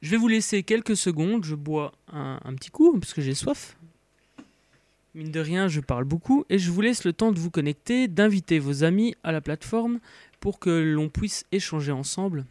Je 0.00 0.10
vais 0.10 0.16
vous 0.16 0.26
laisser 0.26 0.64
quelques 0.64 0.96
secondes, 0.96 1.44
je 1.44 1.54
bois 1.54 1.92
un, 2.08 2.40
un 2.42 2.54
petit 2.56 2.70
coup 2.70 2.98
parce 2.98 3.14
que 3.14 3.22
j'ai 3.22 3.34
soif. 3.34 3.76
Mine 5.14 5.30
de 5.30 5.38
rien, 5.38 5.68
je 5.68 5.78
parle 5.78 6.02
beaucoup 6.02 6.44
et 6.48 6.58
je 6.58 6.72
vous 6.72 6.80
laisse 6.80 7.04
le 7.04 7.12
temps 7.12 7.30
de 7.30 7.38
vous 7.38 7.50
connecter, 7.50 8.08
d'inviter 8.08 8.58
vos 8.58 8.82
amis 8.82 9.14
à 9.22 9.30
la 9.30 9.40
plateforme 9.40 10.00
pour 10.40 10.58
que 10.58 10.70
l'on 10.70 11.08
puisse 11.08 11.44
échanger 11.52 11.92
ensemble. 11.92 12.44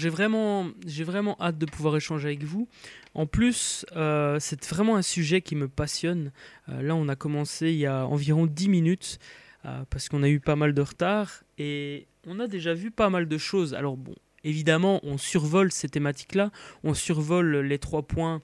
J'ai 0.00 0.08
vraiment, 0.08 1.36
hâte 1.40 1.58
de 1.58 1.66
pouvoir 1.66 1.96
échanger 1.96 2.28
avec 2.28 2.44
vous. 2.44 2.68
En 3.14 3.26
plus, 3.26 3.84
euh, 3.96 4.38
c'est 4.40 4.64
vraiment 4.66 4.96
un 4.96 5.02
sujet 5.02 5.40
qui 5.42 5.56
me 5.56 5.68
passionne. 5.68 6.32
Euh, 6.68 6.82
là, 6.82 6.94
on 6.94 7.08
a 7.08 7.16
commencé 7.16 7.70
il 7.70 7.78
y 7.78 7.86
a 7.86 8.06
environ 8.06 8.46
10 8.46 8.68
minutes 8.68 9.18
euh, 9.66 9.84
parce 9.90 10.08
qu'on 10.08 10.22
a 10.22 10.28
eu 10.28 10.40
pas 10.40 10.56
mal 10.56 10.72
de 10.72 10.80
retard 10.80 11.42
et 11.58 12.06
on 12.26 12.40
a 12.40 12.46
déjà 12.46 12.74
vu 12.74 12.90
pas 12.90 13.10
mal 13.10 13.28
de 13.28 13.38
choses. 13.38 13.74
Alors 13.74 13.96
bon, 13.96 14.14
évidemment, 14.42 15.00
on 15.02 15.18
survole 15.18 15.70
ces 15.70 15.88
thématiques-là, 15.88 16.50
on 16.82 16.94
survole 16.94 17.58
les 17.58 17.78
trois 17.78 18.02
points. 18.02 18.42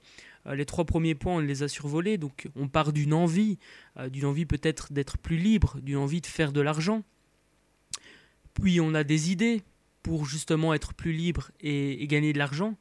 Les 0.53 0.65
trois 0.65 0.85
premiers 0.85 1.13
points, 1.13 1.35
on 1.35 1.39
les 1.39 1.63
a 1.63 1.67
survolés. 1.67 2.17
Donc, 2.17 2.47
on 2.55 2.69
part 2.69 2.93
d'une 2.93 3.13
envie, 3.13 3.59
d'une 4.09 4.23
envie 4.23 4.45
peut-être 4.45 4.93
d'être 4.93 5.17
plus 5.17 5.35
libre, 5.35 5.77
d'une 5.81 5.97
envie 5.97 6.21
de 6.21 6.25
faire 6.25 6.53
de 6.53 6.61
l'argent. 6.61 7.03
Puis, 8.53 8.79
on 8.79 8.93
a 8.93 9.03
des 9.03 9.29
idées, 9.29 9.61
pour 10.07 10.25
justement 10.25 10.73
être 10.73 10.93
plus 10.93 11.11
libre 11.11 11.51
et, 11.59 12.07
gagner 12.07 12.31
de 12.31 12.37
l'argent. 12.37 12.77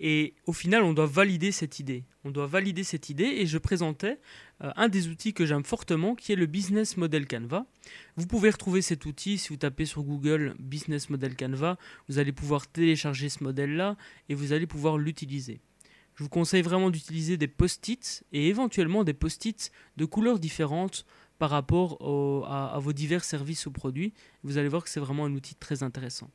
Et 0.00 0.34
au 0.46 0.52
final, 0.52 0.82
on 0.82 0.92
doit 0.92 1.06
valider 1.06 1.50
cette 1.50 1.78
idée. 1.80 2.04
On 2.24 2.30
doit 2.30 2.46
valider 2.46 2.84
cette 2.84 3.08
idée 3.08 3.24
et 3.24 3.46
je 3.46 3.56
présentais 3.56 4.20
euh, 4.62 4.70
un 4.76 4.88
des 4.88 5.08
outils 5.08 5.32
que 5.32 5.46
j'aime 5.46 5.64
fortement 5.64 6.14
qui 6.14 6.30
est 6.30 6.36
le 6.36 6.44
Business 6.44 6.98
Model 6.98 7.26
Canva. 7.26 7.64
Vous 8.16 8.26
pouvez 8.26 8.50
retrouver 8.50 8.82
cet 8.82 9.06
outil 9.06 9.38
si 9.38 9.48
vous 9.48 9.56
tapez 9.56 9.86
sur 9.86 10.02
Google 10.02 10.54
Business 10.58 11.08
Model 11.08 11.34
Canva. 11.36 11.78
Vous 12.06 12.18
allez 12.18 12.32
pouvoir 12.32 12.68
télécharger 12.68 13.30
ce 13.30 13.42
modèle-là 13.42 13.96
et 14.28 14.34
vous 14.34 14.52
allez 14.52 14.66
pouvoir 14.66 14.98
l'utiliser. 14.98 15.60
Je 16.16 16.22
vous 16.22 16.28
conseille 16.28 16.62
vraiment 16.62 16.90
d'utiliser 16.90 17.38
des 17.38 17.48
post-it 17.48 18.24
et 18.32 18.48
éventuellement 18.48 19.04
des 19.04 19.14
post-it 19.14 19.72
de 19.96 20.04
couleurs 20.04 20.38
différentes 20.38 21.06
par 21.38 21.48
rapport 21.48 22.44
à, 22.46 22.74
à 22.74 22.78
vos 22.78 22.92
divers 22.92 23.24
services 23.24 23.64
ou 23.64 23.70
produits. 23.70 24.12
Vous 24.44 24.58
allez 24.58 24.68
voir 24.68 24.84
que 24.84 24.90
c'est 24.90 25.00
vraiment 25.00 25.24
un 25.24 25.32
outil 25.32 25.54
très 25.54 25.82
intéressant. 25.82 26.30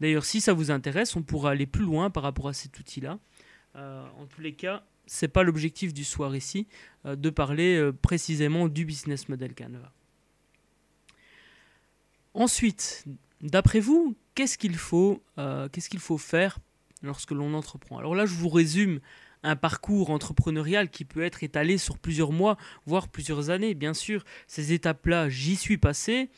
D'ailleurs, 0.00 0.24
si 0.24 0.40
ça 0.40 0.52
vous 0.52 0.70
intéresse, 0.70 1.16
on 1.16 1.22
pourra 1.22 1.50
aller 1.50 1.66
plus 1.66 1.84
loin 1.84 2.10
par 2.10 2.22
rapport 2.22 2.48
à 2.48 2.52
cet 2.52 2.78
outil-là. 2.78 3.18
Euh, 3.76 4.04
en 4.18 4.26
tous 4.26 4.40
les 4.40 4.52
cas, 4.52 4.84
c'est 5.06 5.28
pas 5.28 5.42
l'objectif 5.42 5.94
du 5.94 6.04
soir 6.04 6.36
ici, 6.36 6.66
euh, 7.06 7.16
de 7.16 7.30
parler 7.30 7.76
euh, 7.76 7.92
précisément 7.92 8.68
du 8.68 8.84
business 8.84 9.28
model 9.28 9.54
Canva. 9.54 9.92
Ensuite, 12.34 13.04
d'après 13.40 13.80
vous, 13.80 14.16
qu'est-ce 14.34 14.56
qu'il 14.56 14.76
faut, 14.76 15.22
qu'est-ce 15.36 15.90
qu'il 15.90 16.00
faut 16.00 16.16
faire 16.16 16.58
lorsque 17.02 17.32
l'on 17.32 17.52
entreprend? 17.52 17.98
Alors 17.98 18.14
là, 18.14 18.24
je 18.24 18.32
vous 18.32 18.48
résume 18.48 19.00
un 19.42 19.56
parcours 19.56 20.10
entrepreneurial 20.10 20.88
qui 20.88 21.04
peut 21.04 21.22
être 21.22 21.42
étalé 21.42 21.76
sur 21.76 21.98
plusieurs 21.98 22.32
mois, 22.32 22.56
voire 22.86 23.08
plusieurs 23.08 23.50
années. 23.50 23.74
Bien 23.74 23.92
sûr, 23.92 24.24
ces 24.46 24.72
étapes-là, 24.72 25.28
j'y 25.28 25.56
suis 25.56 25.78
passé. 25.78 26.30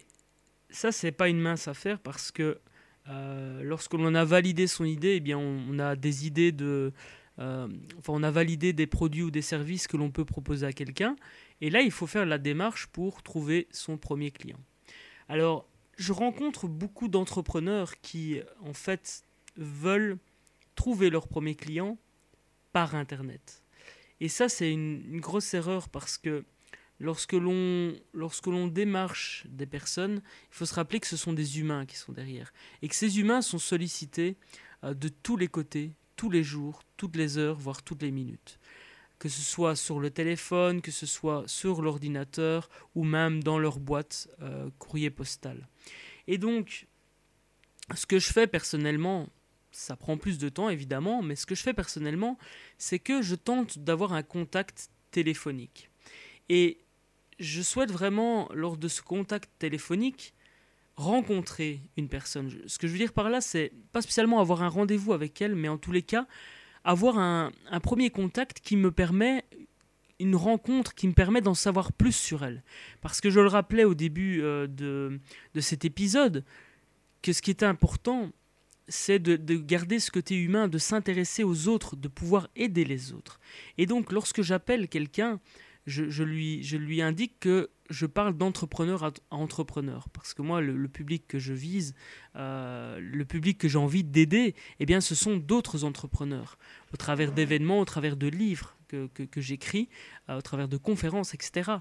ça, 0.70 0.92
c'est 0.92 1.12
pas 1.12 1.30
une 1.30 1.40
mince 1.40 1.68
affaire 1.68 2.00
parce 2.00 2.32
que 2.32 2.60
euh, 3.08 3.62
lorsque 3.64 3.94
l'on 3.94 4.14
a 4.16 4.26
validé 4.26 4.68
son 4.68 4.86
idée, 4.86 5.22
eh 5.24 5.36
on, 5.36 5.80
a 5.80 5.96
des 5.96 6.28
idées 6.28 6.52
de. 6.52 6.92
Euh, 7.40 7.68
enfin, 8.00 8.14
on 8.14 8.24
a 8.24 8.32
validé 8.32 8.74
des 8.74 8.88
produits 8.88 9.24
ou 9.24 9.32
des 9.32 9.42
services 9.42 9.88
que 9.88 9.98
l'on 9.98 10.10
peut 10.10 10.26
proposer 10.26 10.66
à 10.66 10.74
quelqu'un. 10.74 11.16
Et 11.62 11.70
là, 11.70 11.82
il 11.82 11.92
faut 11.92 12.08
faire 12.08 12.26
la 12.26 12.38
démarche 12.38 12.88
pour 12.88 13.24
trouver 13.24 13.68
son 13.72 13.98
premier 13.98 14.32
client. 14.32 14.60
Alors, 15.30 15.68
je 15.98 16.14
rencontre 16.14 16.68
beaucoup 16.68 17.08
d'entrepreneurs 17.08 18.00
qui, 18.02 18.40
en 18.62 18.74
fait, 18.74 19.24
veulent 19.58 20.18
trouver 20.76 21.10
leur 21.10 21.28
premier 21.28 21.56
client 21.56 21.98
par 22.74 22.96
Internet. 22.96 23.64
Et 24.22 24.30
ça, 24.30 24.50
c'est 24.50 24.72
une, 24.72 25.20
grosse 25.20 25.54
erreur 25.54 25.90
parce 25.90 26.18
que 26.18 26.46
lorsque 27.00 27.34
l'on 27.34 27.94
lorsque 28.14 28.48
l'on 28.48 28.68
démarche 28.68 29.46
des 29.50 29.66
personnes, 29.66 30.22
il 30.52 30.56
faut 30.56 30.66
se 30.66 30.74
rappeler 30.74 31.00
que 31.00 31.08
ce 31.08 31.18
sont 31.18 31.34
des 31.34 31.60
humains 31.60 31.86
qui 31.86 31.98
sont 31.98 32.14
derrière 32.14 32.54
et 32.82 32.88
que 32.88 32.96
ces 32.96 33.20
humains 33.20 33.42
sont 33.42 33.60
sollicités 33.60 34.38
euh, 34.84 34.94
de 34.94 35.10
tous 35.10 35.36
les 35.36 35.48
côtés, 35.48 35.92
tous 36.16 36.30
les 36.30 36.44
jours, 36.44 36.84
toutes 36.96 37.16
les 37.16 37.38
heures, 37.38 37.58
voire 37.58 37.84
toutes 37.84 38.02
les 38.02 38.12
minutes. 38.12 38.60
Que 39.20 39.30
ce 39.30 39.42
soit 39.42 39.76
sur 39.76 40.00
le 40.00 40.10
téléphone, 40.10 40.82
que 40.82 40.92
ce 40.92 41.06
soit 41.06 41.44
sur 41.48 41.82
l'ordinateur 41.82 42.70
ou 42.96 43.04
même 43.04 43.44
dans 43.44 43.60
leur 43.60 43.80
boîte 43.80 44.30
euh, 44.42 44.70
courrier 44.78 45.10
postal. 45.10 45.68
Et 46.28 46.38
donc, 46.38 46.88
ce 47.94 48.06
que 48.06 48.20
je 48.20 48.32
fais 48.32 48.48
personnellement, 48.48 49.30
ça 49.76 49.96
prend 49.96 50.18
plus 50.18 50.38
de 50.38 50.50
temps 50.50 50.70
évidemment, 50.70 51.22
mais 51.22 51.36
ce 51.36 51.46
que 51.46 51.56
je 51.56 51.62
fais 51.62 51.74
personnellement, 51.74 52.38
c'est 52.78 53.00
que 53.00 53.22
je 53.22 53.36
tente 53.36 53.80
d'avoir 53.80 54.14
un 54.14 54.24
contact 54.24 54.90
téléphonique. 55.12 55.90
Et 56.50 56.80
je 57.40 57.62
souhaite 57.62 57.92
vraiment, 57.92 58.50
lors 58.54 58.78
de 58.78 58.88
ce 58.88 59.02
contact 59.02 59.50
téléphonique, 59.60 60.34
rencontrer 60.96 61.82
une 61.98 62.08
personne. 62.08 62.52
Ce 62.68 62.78
que 62.78 62.88
je 62.88 62.94
veux 62.94 62.98
dire 62.98 63.12
par 63.12 63.30
là, 63.30 63.42
c'est 63.42 63.74
pas 63.92 64.02
spécialement 64.02 64.40
avoir 64.40 64.64
un 64.64 64.70
rendez-vous 64.70 65.12
avec 65.12 65.42
elle, 65.42 65.56
mais 65.56 65.68
en 65.68 65.78
tous 65.78 65.92
les 65.92 66.04
cas, 66.04 66.26
avoir 66.86 67.18
un, 67.18 67.52
premier 67.84 68.10
contact 68.10 68.62
qui 68.62 68.78
me 68.78 68.92
permet 68.92 69.44
une 70.20 70.38
rencontre 70.38 70.96
qui 70.96 71.10
me 71.10 71.14
permet 71.14 71.42
d'en 71.42 71.54
savoir 71.54 71.92
plus 71.92 72.16
sur 72.16 72.46
elle. 72.46 72.64
Parce 73.02 73.20
que 73.20 73.30
je 73.30 73.42
le 73.42 73.48
rappelais 73.48 73.84
au 73.84 73.94
début 73.94 74.42
euh, 74.42 74.66
de, 74.66 75.20
de 75.54 75.60
cet 75.60 75.84
épisode, 75.84 76.46
que 77.22 77.34
ce 77.34 77.42
qui 77.42 77.52
était 77.52 77.66
important, 77.66 78.32
c'est 78.88 79.20
de, 79.20 79.56
garder 79.58 80.00
ce 80.00 80.12
côté 80.12 80.36
humain, 80.36 80.68
de 80.68 80.78
s'intéresser 80.78 81.44
aux 81.44 81.68
autres, 81.68 81.96
de 81.96 82.08
pouvoir 82.08 82.50
aider 82.56 82.86
les 82.86 83.14
autres. 83.14 83.40
Et 83.78 83.86
donc, 83.86 84.12
lorsque 84.12 84.42
j'appelle 84.42 84.88
quelqu'un, 84.88 85.40
je, 85.86 86.24
lui, 86.24 87.02
indique 87.02 87.40
que 87.40 87.70
je 87.90 88.06
parle 88.06 88.36
d'entrepreneur 88.36 89.04
à, 89.04 89.12
entrepreneur. 89.30 90.10
Parce 90.10 90.34
que 90.34 90.42
moi, 90.42 90.62
le, 90.62 90.88
public 90.88 91.26
que 91.28 91.40
je 91.40 91.54
vise, 91.54 91.94
euh, 92.36 93.00
le 93.00 93.26
public 93.26 93.58
que 93.58 93.68
j'ai 93.68 93.78
envie 93.78 94.04
d'aider, 94.04 94.56
eh 94.80 94.86
bien, 94.86 95.02
ce 95.02 95.16
sont 95.16 95.38
d'autres 95.38 95.84
entrepreneurs. 95.84 96.58
Au 96.94 96.98
travers 96.98 97.32
d'événements, 97.32 97.80
au 97.80 97.86
travers 97.86 98.18
de 98.18 98.28
livres 98.28 98.76
que, 98.88 99.08
que, 99.08 99.42
j'écris, 99.42 99.90
euh, 100.30 100.38
au 100.38 100.42
travers 100.42 100.68
de 100.68 100.78
conférences, 100.78 101.34
etc. 101.34 101.72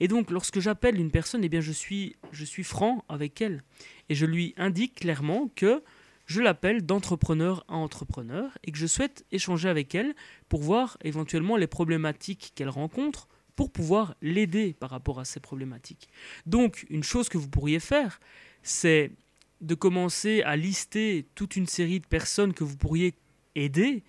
Et 0.00 0.08
donc, 0.08 0.30
lorsque 0.30 0.60
j'appelle 0.60 0.98
une 0.98 1.10
personne, 1.10 1.44
eh 1.44 1.48
bien, 1.48 1.60
je 1.60 1.72
suis, 1.72 2.16
je 2.32 2.44
suis 2.44 2.64
franc 2.64 3.04
avec 3.08 3.40
elle. 3.40 3.62
Et 4.08 4.14
je 4.14 4.26
lui 4.26 4.54
indique 4.56 4.96
clairement 4.96 5.50
que 5.54 5.82
je 6.26 6.40
l'appelle 6.40 6.84
d'entrepreneur 6.84 7.64
à 7.68 7.74
entrepreneur 7.74 8.56
et 8.64 8.72
que 8.72 8.78
je 8.78 8.86
souhaite 8.86 9.24
échanger 9.30 9.68
avec 9.68 9.94
elle 9.94 10.14
pour 10.48 10.62
voir 10.62 10.96
éventuellement 11.02 11.56
les 11.56 11.66
problématiques 11.66 12.52
qu'elle 12.54 12.70
rencontre 12.70 13.28
pour 13.56 13.70
pouvoir 13.70 14.14
l'aider 14.20 14.74
par 14.74 14.90
rapport 14.90 15.20
à 15.20 15.24
ces 15.24 15.40
problématiques. 15.40 16.08
Donc, 16.46 16.86
une 16.90 17.04
chose 17.04 17.28
que 17.28 17.38
vous 17.38 17.48
pourriez 17.48 17.78
faire, 17.78 18.20
c'est 18.62 19.12
de 19.60 19.74
commencer 19.74 20.42
à 20.42 20.56
lister 20.56 21.26
toute 21.34 21.56
une 21.56 21.66
série 21.66 22.00
de 22.00 22.06
personnes 22.06 22.52
que 22.52 22.64
vous 22.64 22.76
pourriez 22.76 23.14
aider 23.54 24.02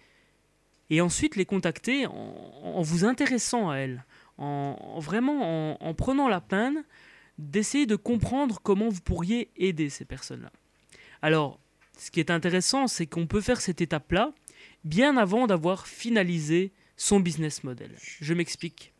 et 0.89 1.01
ensuite 1.01 1.35
les 1.35 1.45
contacter 1.45 2.05
en, 2.07 2.81
vous 2.81 3.05
intéressant 3.05 3.69
à 3.69 3.77
elles, 3.77 4.05
en, 4.37 4.99
vraiment 4.99 5.83
en, 5.83 5.93
prenant 5.93 6.27
la 6.27 6.41
peine 6.41 6.83
d'essayer 7.37 7.85
de 7.85 7.95
comprendre 7.95 8.59
comment 8.63 8.89
vous 8.89 9.01
pourriez 9.01 9.49
aider 9.57 9.89
ces 9.89 10.05
personnes-là. 10.05 10.51
Alors, 11.21 11.59
ce 11.97 12.11
qui 12.11 12.19
est 12.19 12.31
intéressant, 12.31 12.87
c'est 12.87 13.05
qu'on 13.05 13.27
peut 13.27 13.41
faire 13.41 13.61
cette 13.61 13.81
étape-là 13.81 14.33
bien 14.83 15.17
avant 15.17 15.47
d'avoir 15.47 15.87
finalisé 15.87 16.71
son 16.97 17.19
business 17.19 17.63
model. 17.63 17.91
Je 17.99 18.33
m'explique. 18.33 18.93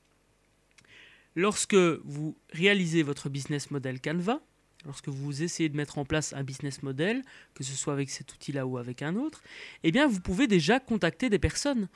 Lorsque 1.36 1.76
vous 1.76 2.36
réalisez 2.52 3.04
votre 3.04 3.30
business 3.30 3.72
model 3.72 4.00
Canva, 4.00 4.42
lorsque 4.86 5.10
vous 5.10 5.44
essayez 5.44 5.70
de 5.70 5.76
mettre 5.76 5.98
en 5.98 6.06
place 6.06 6.34
un 6.34 6.44
business 6.44 6.84
model, 6.84 7.24
que 7.54 7.64
ce 7.64 7.74
soit 7.74 7.94
avec 7.94 8.10
cet 8.10 8.34
outil-là 8.34 8.66
ou 8.66 8.78
avec 8.78 9.02
un 9.02 9.16
autre, 9.16 9.44
eh 9.84 9.92
bien 9.92 10.08
vous 10.08 10.22
pouvez 10.22 10.48
déjà 10.48 10.80
contacter 10.80 11.30
des 11.30 11.40
personnes 11.40 11.90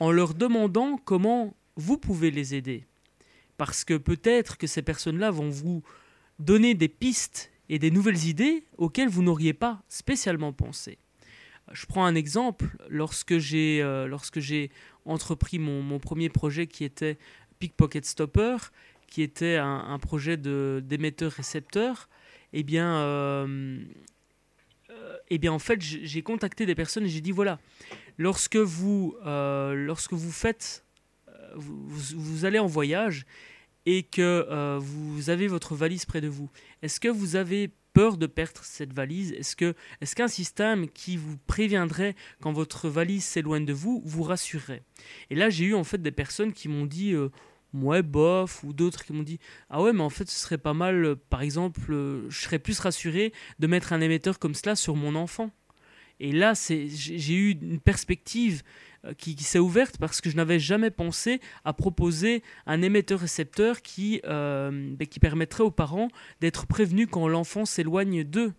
en 0.00 0.10
leur 0.10 0.34
demandant 0.34 0.98
comment 0.98 1.54
vous 1.76 1.98
pouvez 1.98 2.30
les 2.30 2.54
aider. 2.54 2.86
Parce 3.56 3.84
que 3.84 3.94
peut-être 3.94 4.58
que 4.58 4.66
ces 4.66 4.82
personnes-là 4.82 5.30
vont 5.30 5.50
vous 5.50 5.82
donner 6.38 6.74
des 6.74 6.88
pistes 6.88 7.50
et 7.68 7.78
des 7.78 7.90
nouvelles 7.90 8.26
idées 8.26 8.64
auxquelles 8.78 9.08
vous 9.08 9.22
n'auriez 9.22 9.52
pas 9.52 9.82
spécialement 9.88 10.52
pensé. 10.52 10.98
Je 11.72 11.86
prends 11.86 12.04
un 12.04 12.14
exemple. 12.14 12.66
Lorsque 12.88 13.38
j'ai 13.38 13.80
euh, 13.82 14.16
entrepris 15.04 15.58
mon, 15.58 15.98
premier 15.98 16.28
projet 16.28 16.66
qui 16.66 16.84
était 16.84 17.18
Pickpocket 17.58 18.04
Stopper, 18.04 18.56
qui 19.06 19.22
était 19.22 19.56
un, 19.56 19.98
projet 19.98 20.36
d'émetteur-récepteur, 20.36 22.08
eh 22.52 22.62
bien, 22.62 22.96
euh, 22.98 23.78
euh, 24.90 25.16
eh 25.30 25.38
bien, 25.38 25.52
en 25.52 25.58
fait, 25.58 25.80
j'ai 25.80 26.22
contacté 26.22 26.66
des 26.66 26.74
personnes 26.74 27.04
et 27.04 27.08
j'ai 27.08 27.20
dit 27.20 27.32
voilà, 27.32 27.58
lorsque 28.18 28.56
vous, 28.56 29.16
euh, 29.24 29.74
lorsque 29.74 30.12
vous 30.12 30.32
faites, 30.32 30.84
vous, 31.54 31.88
vous, 31.88 32.44
allez 32.44 32.58
en 32.58 32.66
voyage 32.66 33.26
et 33.86 34.02
que 34.02 34.78
vous 34.78 35.30
avez 35.30 35.46
votre 35.46 35.74
valise 35.74 36.04
près 36.04 36.20
de 36.20 36.28
vous, 36.28 36.50
est-ce 36.82 37.00
que 37.00 37.08
vous 37.08 37.36
avez 37.36 37.70
peur 37.92 38.16
de 38.18 38.26
perdre 38.26 38.60
cette 38.62 38.92
valise? 38.92 39.32
Est-ce 39.32 39.56
que 39.56 39.74
est-ce 40.00 40.14
qu'un 40.14 40.28
système 40.28 40.88
qui 40.88 41.16
vous 41.16 41.38
préviendrait 41.46 42.14
quand 42.40 42.52
votre 42.52 42.88
valise 42.88 43.24
s'éloigne 43.24 43.64
de 43.64 43.72
vous 43.72 44.02
vous 44.04 44.22
rassurerait? 44.22 44.82
Et 45.30 45.34
là, 45.34 45.50
j'ai 45.50 45.66
eu 45.66 45.74
en 45.74 45.84
fait 45.84 46.02
des 46.02 46.10
personnes 46.10 46.52
qui 46.52 46.68
m'ont 46.68 46.86
dit 46.86 47.14
ouais, 47.82 48.02
bof, 48.02 48.64
ou 48.64 48.72
d'autres 48.72 49.04
qui 49.04 49.12
m'ont 49.12 49.22
dit 49.22 49.38
Ah 49.70 49.82
ouais, 49.82 49.92
mais 49.92 50.02
en 50.02 50.10
fait, 50.10 50.28
ce 50.28 50.38
serait 50.38 50.58
pas 50.58 50.74
mal, 50.74 51.04
euh, 51.04 51.16
par 51.30 51.42
exemple, 51.42 51.92
euh, 51.92 52.28
je 52.28 52.40
serais 52.40 52.58
plus 52.58 52.78
rassuré 52.78 53.32
de 53.58 53.66
mettre 53.66 53.92
un 53.92 54.00
émetteur 54.00 54.38
comme 54.38 54.54
cela 54.54 54.76
sur 54.76 54.96
mon 54.96 55.14
enfant. 55.14 55.50
Et 56.18 56.32
là, 56.32 56.54
j'ai 56.54 57.34
eu 57.34 57.50
une 57.50 57.78
perspective 57.78 58.62
euh, 59.06 59.14
qui, 59.14 59.34
s'est 59.42 59.58
ouverte 59.58 59.98
parce 59.98 60.20
que 60.20 60.30
je 60.30 60.36
n'avais 60.36 60.58
jamais 60.58 60.90
pensé 60.90 61.40
à 61.64 61.72
proposer 61.72 62.42
un 62.66 62.82
émetteur-récepteur 62.82 63.82
qui, 63.82 64.20
ben, 64.24 65.06
qui 65.08 65.20
permettrait 65.20 65.64
aux 65.64 65.70
parents 65.70 66.08
d'être 66.40 66.66
prévenus 66.66 67.08
quand 67.10 67.28
l'enfant 67.28 67.64
s'éloigne 67.64 68.24
d'eux. 68.24 68.52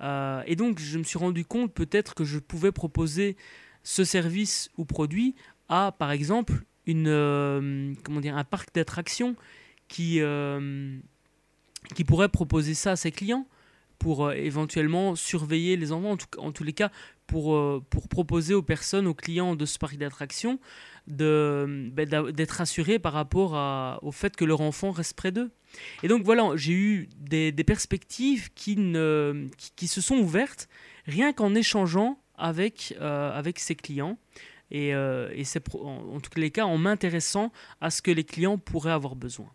et 0.00 0.56
donc, 0.56 0.78
je 0.78 0.98
me 0.98 1.04
suis 1.04 1.18
rendu 1.18 1.44
compte 1.44 1.74
peut-être 1.74 2.14
que 2.14 2.24
je 2.24 2.38
pouvais 2.38 2.72
proposer 2.72 3.36
ce 3.82 4.04
service 4.04 4.70
ou 4.76 4.84
produit 4.84 5.34
à, 5.68 5.94
par 5.98 6.10
exemple, 6.10 6.64
une, 6.88 7.08
euh, 7.08 7.94
comment 8.02 8.20
dire, 8.20 8.36
un 8.36 8.44
parc 8.44 8.74
d'attractions 8.74 9.36
qui, 9.88 10.20
euh, 10.20 10.98
qui 11.94 12.04
pourrait 12.04 12.30
proposer 12.30 12.74
ça 12.74 12.92
à 12.92 12.96
ses 12.96 13.12
clients 13.12 13.46
pour 13.98 14.26
euh, 14.26 14.32
éventuellement 14.32 15.14
surveiller 15.14 15.76
les 15.76 15.92
enfants, 15.92 16.16
en, 16.38 16.52
tous 16.52 16.64
les 16.64 16.72
cas 16.72 16.90
pour, 17.28 17.84
pour 17.90 18.08
proposer 18.08 18.54
aux 18.54 18.62
personnes, 18.62 19.06
aux 19.06 19.14
clients 19.14 19.54
de 19.54 19.64
ce 19.64 19.78
parc 19.78 19.96
d'attractions 19.96 20.58
ben, 21.06 21.92
d'être 22.32 22.60
assurés 22.60 22.98
par 22.98 23.12
rapport 23.12 24.02
au 24.02 24.10
fait 24.10 24.34
que 24.34 24.44
leur 24.44 24.60
enfant 24.60 24.90
reste 24.90 25.14
près 25.14 25.30
d'eux. 25.30 25.50
Et 26.02 26.08
donc 26.08 26.24
voilà, 26.24 26.50
j'ai 26.56 26.72
eu 26.72 27.08
des, 27.16 27.52
perspectives 27.64 28.50
qui, 28.54 28.76
ne, 28.76 29.46
qui, 29.76 29.86
se 29.86 30.00
sont 30.00 30.16
ouvertes 30.16 30.68
rien 31.06 31.32
qu'en 31.32 31.54
échangeant 31.54 32.18
avec, 32.36 32.94
avec 33.00 33.60
ses 33.60 33.76
clients. 33.76 34.18
Et, 34.70 34.94
euh, 34.94 35.30
c'est 35.44 35.62
en, 35.74 36.20
tous 36.20 36.38
les 36.38 36.50
cas 36.50 36.64
en 36.64 36.78
m'intéressant 36.78 37.52
à 37.80 37.90
ce 37.90 38.02
que 38.02 38.10
les 38.10 38.24
clients 38.24 38.58
pourraient 38.58 38.92
avoir 38.92 39.16
besoin. 39.16 39.50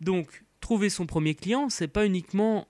Donc, 0.00 0.44
trouver 0.60 0.90
son 0.90 1.06
premier 1.06 1.34
client, 1.34 1.68
c'est 1.68 1.88
pas 1.88 2.06
uniquement 2.06 2.68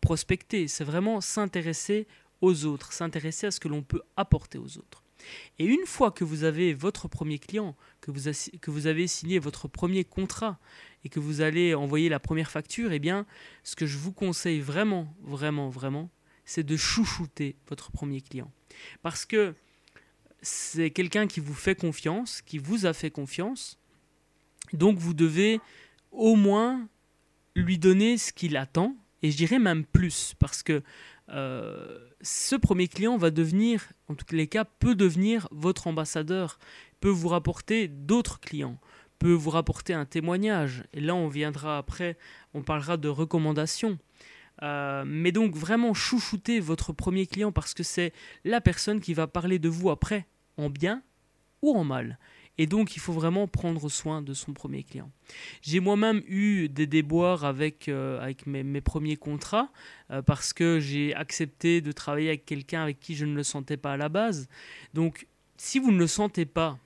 prospecter, 0.00 0.68
c'est 0.68 0.84
vraiment 0.84 1.20
s'intéresser 1.20 2.06
aux 2.44 2.64
autres, 2.64 2.92
s'intéresser 2.92 3.46
à 3.46 3.50
ce 3.50 3.60
que 3.60 3.68
l'on 3.68 3.82
peut 3.82 4.02
apporter 4.16 4.58
aux 4.58 4.78
autres. 4.78 5.02
Et 5.58 5.64
une 5.64 5.86
fois 5.86 6.10
que 6.10 6.24
vous 6.24 6.44
avez 6.44 6.74
votre 6.74 7.08
premier 7.08 7.38
client, 7.38 7.76
que 8.00 8.10
vous, 8.10 8.30
que 8.60 8.70
vous 8.70 8.86
avez 8.86 9.06
signé 9.06 9.38
votre 9.38 9.68
premier 9.68 10.04
contrat 10.04 10.58
et 11.04 11.08
que 11.08 11.20
vous 11.20 11.40
allez 11.40 11.74
envoyer 11.74 12.08
la 12.08 12.20
première 12.20 12.50
facture, 12.50 12.92
eh 12.92 12.98
bien, 12.98 13.26
ce 13.62 13.74
que 13.74 13.86
je 13.86 13.96
vous 13.96 14.12
conseille 14.12 14.60
vraiment, 14.60 15.14
vraiment, 15.22 15.70
vraiment, 15.70 16.10
c'est 16.44 16.64
de 16.64 16.76
chouchouter 16.76 17.56
votre 17.68 17.90
premier 17.90 18.20
client. 18.20 18.50
Parce 19.02 19.24
que 19.24 19.54
c'est 20.42 20.90
quelqu'un 20.90 21.26
qui 21.26 21.40
vous 21.40 21.54
fait 21.54 21.74
confiance, 21.74 22.42
qui 22.42 22.58
vous 22.58 22.84
a 22.84 22.92
fait 22.92 23.10
confiance. 23.10 23.78
Donc 24.72 24.98
vous 24.98 25.14
devez 25.14 25.60
au 26.10 26.36
moins 26.36 26.86
lui 27.54 27.78
donner 27.78 28.18
ce 28.18 28.32
qu'il 28.32 28.56
attend, 28.56 28.96
et 29.22 29.30
je 29.30 29.36
dirais 29.36 29.58
même 29.58 29.84
plus, 29.86 30.34
parce 30.38 30.62
que 30.62 30.82
euh, 31.30 31.98
ce 32.20 32.56
premier 32.56 32.88
client 32.88 33.16
va 33.16 33.30
devenir, 33.30 33.92
en 34.08 34.14
tous 34.14 34.34
les 34.34 34.46
cas, 34.46 34.64
peut 34.64 34.94
devenir 34.94 35.48
votre 35.50 35.86
ambassadeur, 35.86 36.58
peut 37.00 37.08
vous 37.08 37.28
rapporter 37.28 37.88
d'autres 37.88 38.40
clients, 38.40 38.78
peut 39.18 39.32
vous 39.32 39.50
rapporter 39.50 39.94
un 39.94 40.04
témoignage. 40.04 40.84
Et 40.92 41.00
là, 41.00 41.14
on 41.14 41.28
viendra 41.28 41.78
après, 41.78 42.16
on 42.52 42.62
parlera 42.62 42.96
de 42.96 43.08
recommandations. 43.08 43.98
Euh, 44.62 45.04
mais 45.06 45.32
donc 45.32 45.56
vraiment 45.56 45.94
chouchouter 45.94 46.60
votre 46.60 46.92
premier 46.92 47.26
client 47.26 47.50
parce 47.50 47.74
que 47.74 47.82
c'est 47.82 48.12
la 48.44 48.60
personne 48.60 49.00
qui 49.00 49.12
va 49.12 49.26
parler 49.26 49.58
de 49.58 49.68
vous 49.68 49.90
après 49.90 50.26
en 50.56 50.70
bien 50.70 51.02
ou 51.62 51.76
en 51.76 51.82
mal. 51.82 52.18
Et 52.56 52.66
donc, 52.66 52.96
il 52.96 53.00
faut 53.00 53.12
vraiment 53.12 53.48
prendre 53.48 53.88
soin 53.88 54.22
de 54.22 54.32
son 54.32 54.52
premier 54.52 54.84
client. 54.84 55.10
J'ai 55.60 55.80
moi-même 55.80 56.22
eu 56.28 56.68
des 56.68 56.86
déboires 56.86 57.44
avec, 57.44 57.88
euh, 57.88 58.32
mes, 58.46 58.80
premiers 58.80 59.16
contrats 59.16 59.70
euh, 60.10 60.22
parce 60.22 60.52
que 60.52 60.78
j'ai 60.78 61.14
accepté 61.14 61.80
de 61.80 61.90
travailler 61.90 62.28
avec 62.28 62.46
quelqu'un 62.46 62.82
avec 62.82 63.00
qui 63.00 63.16
je 63.16 63.26
ne 63.26 63.34
le 63.34 63.42
sentais 63.42 63.76
pas 63.76 63.94
à 63.94 63.96
la 63.96 64.08
base. 64.08 64.48
Donc, 64.92 65.26
si 65.56 65.78
vous 65.78 65.90
ne 65.90 65.98
le 65.98 66.06
sentez 66.06 66.44
pas, 66.44 66.78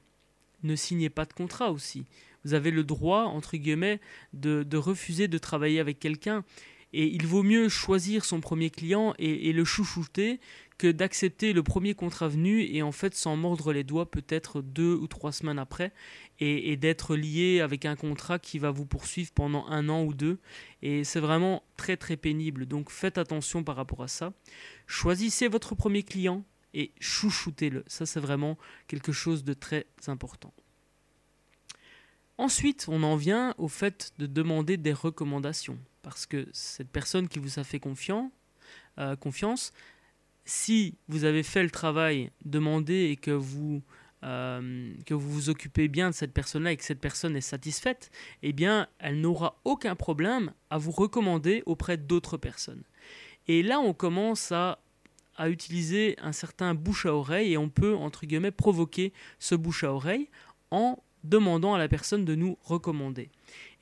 ne 0.62 0.74
signez 0.74 1.10
pas 1.10 1.26
de 1.26 1.32
contrat 1.32 1.70
aussi. 1.70 2.04
Vous 2.44 2.54
avez 2.54 2.70
le 2.70 2.82
droit, 2.84 3.24
entre 3.24 3.56
guillemets, 3.56 4.00
de 4.32 4.76
refuser 4.76 5.28
de 5.28 5.38
travailler 5.38 5.80
avec 5.80 5.98
quelqu'un. 5.98 6.44
Et 6.92 7.06
il 7.06 7.26
vaut 7.26 7.42
mieux 7.42 7.68
choisir 7.68 8.24
son 8.24 8.40
premier 8.40 8.70
client 8.70 9.14
et, 9.18 9.48
et 9.48 9.52
le 9.52 9.64
chouchouter 9.64 10.40
que 10.78 10.90
d'accepter 10.90 11.52
le 11.52 11.64
premier 11.64 11.94
contrat 11.94 12.28
venu 12.28 12.62
et 12.62 12.82
en 12.82 12.92
fait 12.92 13.14
s'en 13.14 13.36
mordre 13.36 13.72
les 13.72 13.82
doigts 13.82 14.10
peut-être 14.10 14.62
deux 14.62 14.94
ou 14.94 15.08
trois 15.08 15.32
semaines 15.32 15.58
après 15.58 15.92
et, 16.38 16.76
d'être 16.76 17.16
lié 17.16 17.60
avec 17.60 17.84
un 17.84 17.96
contrat 17.96 18.38
qui 18.38 18.60
va 18.60 18.70
vous 18.70 18.86
poursuivre 18.86 19.32
pendant 19.32 19.66
un 19.66 19.88
an 19.88 20.04
ou 20.04 20.14
deux. 20.14 20.38
Et 20.82 21.02
c'est 21.02 21.18
vraiment 21.18 21.64
très 21.76 21.96
très 21.96 22.16
pénible. 22.16 22.64
Donc 22.66 22.90
faites 22.90 23.18
attention 23.18 23.64
par 23.64 23.74
rapport 23.74 24.04
à 24.04 24.08
ça. 24.08 24.32
Choisissez 24.86 25.48
votre 25.48 25.74
premier 25.74 26.04
client 26.04 26.44
et 26.74 26.92
chouchoutez-le. 27.00 27.82
Ça 27.88 28.06
c'est 28.06 28.20
vraiment 28.20 28.56
quelque 28.86 29.10
chose 29.10 29.42
de 29.42 29.54
très 29.54 29.86
important. 30.06 30.54
Ensuite, 32.38 32.86
on 32.88 33.02
en 33.02 33.16
vient 33.16 33.54
au 33.58 33.68
fait 33.68 34.12
de 34.18 34.26
demander 34.26 34.76
des 34.76 34.92
recommandations. 34.92 35.78
Parce 36.02 36.24
que 36.24 36.48
cette 36.52 36.88
personne 36.88 37.28
qui 37.28 37.40
vous 37.40 37.58
a 37.58 37.64
fait 37.64 37.80
confiance, 37.80 38.30
euh, 38.98 39.16
confiance 39.16 39.72
si 40.44 40.96
vous 41.08 41.24
avez 41.24 41.42
fait 41.42 41.62
le 41.62 41.70
travail 41.70 42.30
demandé 42.44 43.10
et 43.10 43.16
que 43.16 43.30
vous, 43.30 43.82
euh, 44.22 44.94
que 45.04 45.12
vous 45.12 45.30
vous 45.30 45.50
occupez 45.50 45.88
bien 45.88 46.08
de 46.08 46.14
cette 46.14 46.32
personne-là 46.32 46.72
et 46.72 46.76
que 46.76 46.84
cette 46.84 47.00
personne 47.00 47.36
est 47.36 47.42
satisfaite, 47.42 48.10
eh 48.42 48.54
bien, 48.54 48.88
elle 48.98 49.20
n'aura 49.20 49.60
aucun 49.64 49.94
problème 49.94 50.52
à 50.70 50.78
vous 50.78 50.90
recommander 50.90 51.62
auprès 51.66 51.98
d'autres 51.98 52.38
personnes. 52.38 52.82
Et 53.46 53.62
là, 53.62 53.78
on 53.78 53.92
commence 53.92 54.50
à, 54.50 54.78
utiliser 55.46 56.16
un 56.20 56.32
certain 56.32 56.74
bouche 56.74 57.06
à 57.06 57.14
oreille 57.14 57.52
et 57.52 57.58
on 57.58 57.68
peut, 57.68 57.96
provoquer 58.56 59.12
ce 59.38 59.54
bouche 59.54 59.84
à 59.84 59.92
oreille 59.92 60.28
en 60.72 60.98
demandant 61.28 61.74
à 61.74 61.78
la 61.78 61.88
personne 61.88 62.24
de 62.24 62.34
nous 62.34 62.58
recommander. 62.62 63.30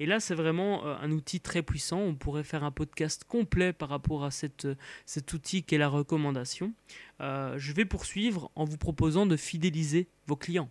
Et 0.00 0.06
là, 0.06 0.20
c'est 0.20 0.34
vraiment 0.34 0.84
euh, 0.84 0.96
un 1.00 1.10
outil 1.10 1.40
très 1.40 1.62
puissant. 1.62 2.00
On 2.00 2.14
pourrait 2.14 2.44
faire 2.44 2.64
un 2.64 2.70
podcast 2.70 3.24
complet 3.24 3.72
par 3.72 3.88
rapport 3.88 4.24
à 4.24 4.30
cette, 4.30 4.68
cet 5.06 5.32
outil 5.32 5.62
qu'est 5.62 5.78
la 5.78 5.88
recommandation. 5.88 6.72
Euh, 7.20 7.54
je 7.58 7.72
vais 7.72 7.84
poursuivre 7.84 8.50
en 8.54 8.64
vous 8.64 8.76
proposant 8.76 9.26
de 9.26 9.36
fidéliser 9.36 10.08
vos 10.26 10.36
clients. 10.36 10.68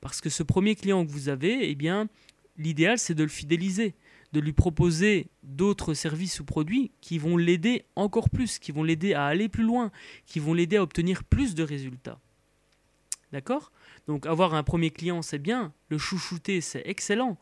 Parce 0.00 0.20
que 0.20 0.30
ce 0.30 0.42
premier 0.42 0.74
client 0.74 1.04
que 1.04 1.10
vous 1.10 1.28
avez, 1.28 1.70
eh 1.70 1.74
bien, 1.74 2.08
l'idéal, 2.58 2.98
c'est 2.98 3.14
de 3.14 3.22
le 3.22 3.28
fidéliser. 3.28 3.94
de 4.32 4.40
lui 4.40 4.54
proposer 4.54 5.28
d'autres 5.42 5.92
services 5.92 6.40
ou 6.40 6.44
produits 6.44 6.90
qui 7.02 7.18
vont 7.18 7.36
l'aider 7.36 7.84
encore 7.96 8.30
plus, 8.30 8.58
qui 8.58 8.72
vont 8.72 8.82
l'aider 8.82 9.12
à 9.12 9.26
aller 9.26 9.50
plus 9.50 9.62
loin, 9.62 9.92
qui 10.24 10.40
vont 10.40 10.54
l'aider 10.54 10.76
à 10.76 10.82
obtenir 10.82 11.22
plus 11.22 11.54
de 11.54 11.62
résultats. 11.62 12.18
D'accord? 13.30 13.72
Donc 14.08 14.26
avoir 14.26 14.54
un 14.54 14.62
premier 14.62 14.90
client, 14.90 15.22
c'est 15.22 15.38
bien, 15.38 15.72
le 15.88 15.98
chouchouter, 15.98 16.60
c'est 16.60 16.82
excellent, 16.86 17.38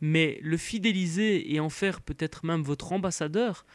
mais 0.00 0.38
le 0.42 0.56
fidéliser 0.56 1.52
et 1.52 1.60
en 1.60 1.68
faire 1.68 2.00
peut-être 2.00 2.46
même 2.46 2.62
votre 2.62 2.92
ambassadeur, 2.92 3.66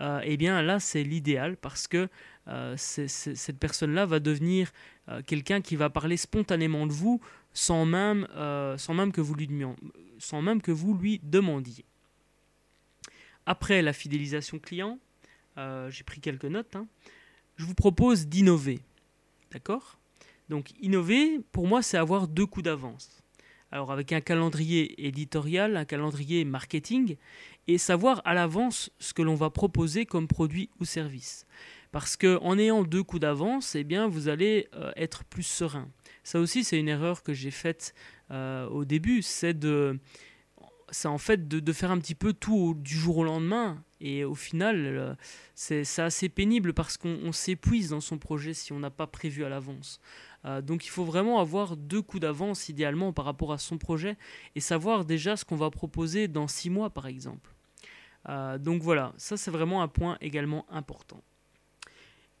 euh, 0.00 0.20
eh 0.22 0.36
bien 0.36 0.62
là, 0.62 0.78
c'est 0.80 1.02
l'idéal 1.02 1.56
parce 1.56 1.88
que 1.88 2.08
euh, 2.46 2.76
cette 2.76 3.58
personne-là 3.58 4.06
va 4.06 4.20
devenir 4.20 4.72
euh, 5.08 5.22
quelqu'un 5.26 5.60
qui 5.60 5.76
va 5.76 5.90
parler 5.90 6.16
spontanément 6.16 6.86
de 6.86 6.92
vous 6.92 7.20
sans 7.52 7.84
même, 7.84 8.26
que 9.12 9.20
vous 9.20 9.34
lui 10.94 11.20
demandiez. 11.24 11.84
Après 13.46 13.82
la 13.82 13.92
fidélisation 13.92 14.58
client, 14.58 14.98
j'ai 15.56 16.04
pris 16.04 16.20
quelques 16.20 16.44
notes, 16.44 16.76
hein, 16.76 16.86
je 17.56 17.64
vous 17.64 17.74
propose 17.74 18.28
d'innover. 18.28 18.78
D'accord? 19.50 19.97
Donc 20.48 20.72
innover, 20.80 21.40
pour 21.52 21.66
moi, 21.66 21.82
c'est 21.82 21.98
avoir 21.98 22.28
deux 22.28 22.46
coups 22.46 22.64
d'avance. 22.64 23.22
Alors 23.70 23.92
avec 23.92 24.12
un 24.12 24.20
calendrier 24.20 25.06
éditorial, 25.06 25.76
un 25.76 25.84
calendrier 25.84 26.44
marketing, 26.44 27.16
et 27.66 27.76
savoir 27.76 28.22
à 28.24 28.32
l'avance 28.32 28.90
ce 28.98 29.12
que 29.12 29.20
l'on 29.20 29.34
va 29.34 29.50
proposer 29.50 30.06
comme 30.06 30.26
produit 30.26 30.70
ou 30.80 30.86
service. 30.86 31.46
Parce 31.92 32.16
que 32.16 32.38
en 32.42 32.58
ayant 32.58 32.82
deux 32.82 33.02
coups 33.02 33.20
d'avance, 33.20 33.74
eh 33.74 33.84
bien 33.84 34.08
vous 34.08 34.28
allez 34.28 34.68
euh, 34.74 34.90
être 34.96 35.24
plus 35.24 35.42
serein. 35.42 35.88
Ça 36.22 36.40
aussi, 36.40 36.64
c'est 36.64 36.78
une 36.78 36.88
erreur 36.88 37.22
que 37.22 37.34
j'ai 37.34 37.50
faite 37.50 37.94
euh, 38.30 38.66
au 38.68 38.84
début, 38.84 39.22
c'est 39.22 39.54
de 39.54 39.98
en 41.04 41.18
fait 41.18 41.48
de, 41.48 41.72
faire 41.72 41.90
un 41.90 41.98
petit 41.98 42.14
peu 42.14 42.32
tout 42.32 42.74
du 42.74 42.94
jour 42.94 43.18
au 43.18 43.24
lendemain. 43.24 43.82
Et 44.00 44.24
au 44.24 44.34
final, 44.34 44.76
euh, 44.86 45.14
c'est 45.54 45.84
assez 45.98 46.28
pénible 46.28 46.72
parce 46.72 46.96
qu'on 46.96 47.32
s'épuise 47.32 47.90
dans 47.90 48.00
son 48.00 48.18
projet 48.18 48.54
si 48.54 48.72
on 48.72 48.78
n'a 48.78 48.90
pas 48.90 49.06
prévu 49.06 49.44
à 49.44 49.48
l'avance. 49.48 50.00
Euh, 50.48 50.62
donc 50.62 50.86
il 50.86 50.88
faut 50.88 51.04
vraiment 51.04 51.40
avoir 51.40 51.76
deux 51.76 52.00
coups 52.00 52.22
d'avance 52.22 52.68
idéalement 52.68 53.12
par 53.12 53.26
rapport 53.26 53.52
à 53.52 53.58
son 53.58 53.76
projet 53.76 54.16
et 54.54 54.60
savoir 54.60 55.04
déjà 55.04 55.36
ce 55.36 55.44
qu'on 55.44 55.56
va 55.56 55.70
proposer 55.70 56.26
dans 56.26 56.48
six 56.48 56.70
mois 56.70 56.90
par 56.90 57.06
exemple. 57.06 57.54
Euh, 58.28 58.58
donc 58.58 58.82
voilà, 58.82 59.12
ça 59.16 59.36
c'est 59.36 59.50
vraiment 59.50 59.82
un 59.82 59.88
point 59.88 60.16
également 60.20 60.64
important. 60.70 61.22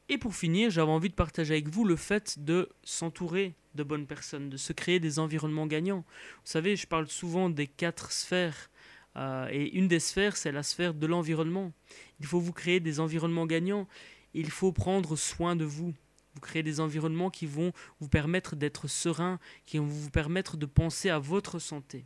Et 0.08 0.16
pour 0.16 0.34
finir, 0.34 0.70
j'avais 0.70 0.90
envie 0.90 1.10
de 1.10 1.14
partager 1.14 1.54
avec 1.54 1.68
vous 1.68 1.84
le 1.84 1.96
fait 1.96 2.38
de 2.42 2.70
s'entourer 2.82 3.54
de 3.74 3.82
bonnes 3.82 4.06
personnes, 4.06 4.48
de 4.48 4.56
se 4.56 4.72
créer 4.72 5.00
des 5.00 5.18
environnements 5.18 5.66
gagnants. 5.66 6.04
Vous 6.44 6.50
savez, 6.50 6.76
je 6.76 6.86
parle 6.86 7.08
souvent 7.08 7.50
des 7.50 7.66
quatre 7.66 8.10
sphères. 8.10 8.70
Euh, 9.16 9.48
et 9.50 9.76
une 9.76 9.86
des 9.86 10.00
sphères, 10.00 10.36
c'est 10.36 10.50
la 10.50 10.62
sphère 10.62 10.94
de 10.94 11.06
l'environnement. 11.06 11.72
Il 12.20 12.26
faut 12.26 12.40
vous 12.40 12.54
créer 12.54 12.80
des 12.80 13.00
environnements 13.00 13.46
gagnants. 13.46 13.86
Il 14.32 14.50
faut 14.50 14.72
prendre 14.72 15.14
soin 15.14 15.56
de 15.56 15.64
vous. 15.64 15.92
Vous 16.38 16.46
créer 16.46 16.62
des 16.62 16.78
environnements 16.78 17.30
qui 17.30 17.46
vont 17.46 17.72
vous 17.98 18.08
permettre 18.08 18.54
d'être 18.54 18.86
serein, 18.86 19.40
qui 19.66 19.78
vont 19.78 19.86
vous 19.86 20.10
permettre 20.10 20.56
de 20.56 20.66
penser 20.66 21.10
à 21.10 21.18
votre 21.18 21.58
santé. 21.58 22.04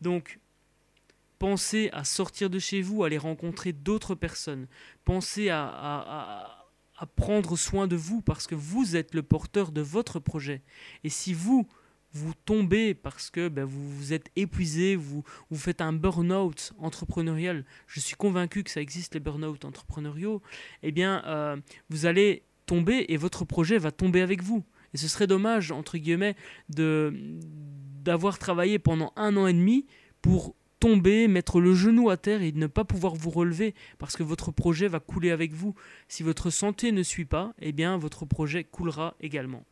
Donc, 0.00 0.40
pensez 1.38 1.90
à 1.92 2.02
sortir 2.02 2.50
de 2.50 2.58
chez 2.58 2.82
vous, 2.82 3.04
à 3.04 3.06
aller 3.06 3.18
rencontrer 3.18 3.72
d'autres 3.72 4.16
personnes. 4.16 4.66
Pensez 5.04 5.48
à, 5.48 6.66
prendre 7.14 7.56
soin 7.56 7.86
de 7.86 7.94
vous 7.94 8.20
parce 8.20 8.48
que 8.48 8.56
vous 8.56 8.96
êtes 8.96 9.14
le 9.14 9.22
porteur 9.22 9.70
de 9.70 9.80
votre 9.80 10.18
projet. 10.18 10.62
Et 11.04 11.08
si 11.08 11.32
vous, 11.32 11.68
vous 12.12 12.34
tombez 12.46 12.92
parce 12.92 13.30
que 13.30 13.46
ben, 13.46 13.64
vous, 13.64 13.96
vous 13.96 14.12
êtes 14.12 14.32
épuisé, 14.34 14.96
vous, 14.96 15.22
vous 15.48 15.58
faites 15.58 15.80
un 15.80 15.92
burn-out 15.92 16.72
entrepreneurial, 16.78 17.64
je 17.86 18.00
suis 18.00 18.16
convaincu 18.16 18.64
que 18.64 18.70
ça 18.70 18.80
existe 18.80 19.14
les 19.14 19.20
burn-out 19.20 19.64
entrepreneuriaux, 19.64 20.42
eh 20.82 20.90
bien, 20.90 21.22
euh, 21.26 21.56
vous 21.88 22.06
allez 22.06 22.42
tomber 22.68 23.06
et 23.08 23.16
votre 23.16 23.44
projet 23.44 23.78
va 23.78 23.90
tomber 23.90 24.20
avec 24.20 24.42
vous. 24.42 24.62
Et 24.94 24.98
ce 24.98 25.08
serait 25.08 25.26
dommage, 25.26 25.72
entre 25.72 25.98
guillemets, 25.98 26.36
d'avoir 26.68 28.38
travaillé 28.38 28.78
pendant 28.78 29.12
un 29.16 29.36
an 29.36 29.46
et 29.46 29.52
demi 29.52 29.86
pour 30.22 30.54
tomber, 30.80 31.26
mettre 31.26 31.60
le 31.60 31.74
genou 31.74 32.10
à 32.10 32.16
terre 32.16 32.42
et 32.42 32.52
ne 32.52 32.68
pas 32.68 32.84
pouvoir 32.84 33.14
vous 33.14 33.30
relever 33.30 33.74
parce 33.98 34.16
que 34.16 34.22
votre 34.22 34.52
projet 34.52 34.86
va 34.86 35.00
couler 35.00 35.30
avec 35.30 35.52
vous. 35.52 35.74
Si 36.06 36.22
votre 36.22 36.50
santé 36.50 36.92
ne 36.92 37.02
suit 37.02 37.24
pas, 37.24 37.52
eh 37.60 37.72
bien 37.72 37.96
votre 37.98 38.26
projet 38.26 38.64
coulera 38.64 39.14
également. 39.20 39.64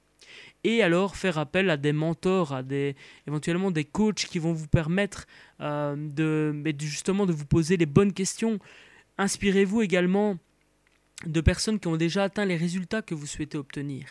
Et 0.65 0.83
alors 0.83 1.15
faire 1.15 1.39
appel 1.39 1.71
à 1.71 1.77
des 1.77 1.93
mentors, 1.93 2.53
à 2.53 2.63
des 2.63 2.97
éventuellement 3.29 3.71
des 3.71 3.85
coachs 3.85 4.27
qui 4.27 4.41
vont 4.41 4.53
vous 4.53 4.67
permettre 4.67 5.27
euh, 5.61 5.95
de 5.97 6.53
justement 6.81 7.27
de 7.27 7.33
vous 7.33 7.47
poser 7.47 7.77
les 7.77 7.87
bonnes 7.87 8.13
questions. 8.13 8.59
Inspirez-vous 9.19 9.83
également 9.83 10.39
de 11.27 11.41
personnes 11.41 11.79
qui 11.79 11.89
ont 11.89 11.97
déjà 11.97 12.25
atteint 12.25 12.45
les 12.45 12.57
résultats 12.57 13.03
que 13.03 13.15
vous 13.15 13.27
souhaitez 13.27 13.59
obtenir. 13.59 14.07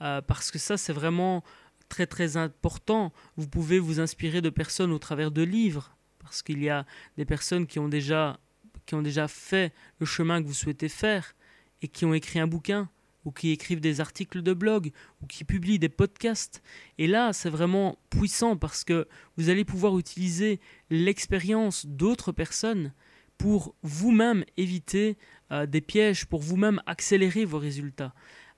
Euh, 0.00 0.20
parce 0.20 0.50
que 0.50 0.58
ça, 0.58 0.76
c'est 0.76 0.92
vraiment 0.92 1.42
très 1.88 2.06
très 2.06 2.36
important. 2.36 3.12
Vous 3.36 3.48
pouvez 3.48 3.78
vous 3.78 4.00
inspirer 4.00 4.40
de 4.40 4.50
personnes 4.50 4.92
au 4.92 4.98
travers 4.98 5.30
de 5.30 5.42
livres, 5.42 5.96
parce 6.18 6.42
qu'il 6.42 6.62
y 6.62 6.68
a 6.68 6.84
des 7.16 7.24
personnes 7.24 7.66
qui 7.66 7.78
ont 7.78 7.88
déjà 7.88 8.38
qui 8.86 8.94
ont 8.94 9.02
déjà 9.02 9.28
fait 9.28 9.74
le 9.98 10.06
chemin 10.06 10.42
que 10.42 10.46
vous 10.46 10.54
souhaitez 10.54 10.88
faire 10.88 11.34
et 11.82 11.88
qui 11.88 12.06
ont 12.06 12.14
écrit 12.14 12.40
un 12.40 12.46
bouquin 12.46 12.88
ou 13.26 13.30
qui 13.32 13.50
écrivent 13.50 13.80
des 13.80 14.00
articles 14.00 14.40
de 14.40 14.54
blog 14.54 14.92
ou 15.20 15.26
qui 15.26 15.44
publient 15.44 15.78
des 15.78 15.90
podcasts. 15.90 16.62
Et 16.96 17.06
là, 17.06 17.34
c'est 17.34 17.50
vraiment 17.50 17.98
puissant 18.08 18.56
parce 18.56 18.84
que 18.84 19.06
vous 19.36 19.50
allez 19.50 19.66
pouvoir 19.66 19.98
utiliser 19.98 20.58
l'expérience 20.88 21.84
d'autres 21.84 22.32
personnes 22.32 22.94
pour 23.36 23.74
vous-même 23.82 24.44
éviter 24.56 25.18
euh, 25.50 25.66
des 25.66 25.80
pièges, 25.80 26.26
pour 26.26 26.40
vous-même 26.40 26.82
accélérer 26.86 27.44
vos 27.44 27.58
résultats. 27.58 28.12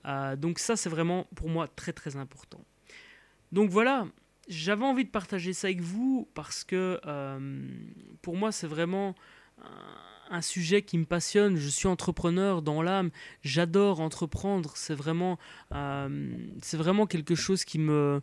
Euh, 0.05 0.35
donc 0.35 0.59
ça, 0.59 0.75
c'est 0.75 0.89
vraiment 0.89 1.25
pour 1.35 1.47
moi 1.49 1.67
très 1.67 1.93
très 1.93 2.17
important. 2.17 2.63
Donc 3.51 3.69
voilà, 3.69 4.07
j'avais 4.47 4.83
envie 4.83 5.05
de 5.05 5.09
partager 5.09 5.53
ça 5.53 5.67
avec 5.67 5.81
vous 5.81 6.27
parce 6.33 6.63
que 6.63 6.99
euh, 7.05 7.67
pour 8.21 8.35
moi, 8.35 8.51
c'est 8.51 8.67
vraiment 8.67 9.15
un 10.31 10.41
sujet 10.41 10.81
qui 10.81 10.97
me 10.97 11.05
passionne. 11.05 11.55
Je 11.55 11.67
suis 11.69 11.87
entrepreneur 11.87 12.61
dans 12.61 12.81
l'âme. 12.81 13.11
J'adore 13.43 13.99
entreprendre. 13.99 14.73
C'est 14.75 14.95
vraiment, 14.95 15.37
c'est 16.61 16.77
vraiment 16.77 17.05
quelque 17.05 17.35
chose 17.35 17.63
qui 17.63 17.77
me, 17.77 18.21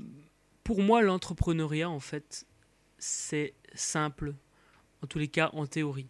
pour 0.63 0.81
moi, 0.81 1.03
l'entrepreneuriat 1.03 1.91
en 1.91 1.99
fait 1.99 2.47
c'est 2.99 3.55
simple, 3.75 4.37
en 5.03 5.09
tous 5.09 5.19
les 5.19 5.27
cas 5.27 5.51
en 5.55 5.67
théorie. 5.67 6.07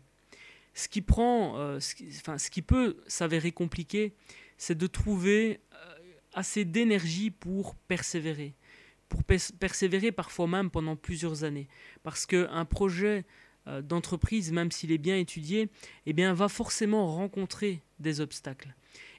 Ce 0.74 0.88
qui 0.88 1.00
prend, 1.00 1.56
euh, 1.56 1.78
enfin, 2.18 2.36
ce 2.36 2.50
qui 2.50 2.60
peut 2.60 2.98
s'avérer 3.06 3.52
compliqué, 3.52 4.12
c'est 4.56 4.76
de 4.76 4.86
trouver 4.86 5.60
euh, 5.72 5.94
assez 6.32 6.64
d'énergie 6.64 7.30
pour 7.30 7.74
persévérer. 7.74 8.54
Pour 9.08 9.22
persévérer 9.24 10.12
parfois 10.12 10.46
même 10.46 10.70
pendant 10.70 10.96
plusieurs 10.96 11.44
années. 11.44 11.68
Parce 12.02 12.26
qu'un 12.26 12.64
projet 12.64 13.24
euh, 13.66 13.80
d'entreprise, 13.80 14.52
même 14.52 14.70
s'il 14.70 14.92
est 14.92 14.98
bien 14.98 15.16
étudié, 15.16 15.68
eh 16.06 16.12
bien, 16.12 16.34
va 16.34 16.48
forcément 16.48 17.14
rencontrer 17.14 17.82
des 17.98 18.20
obstacles. 18.20 18.74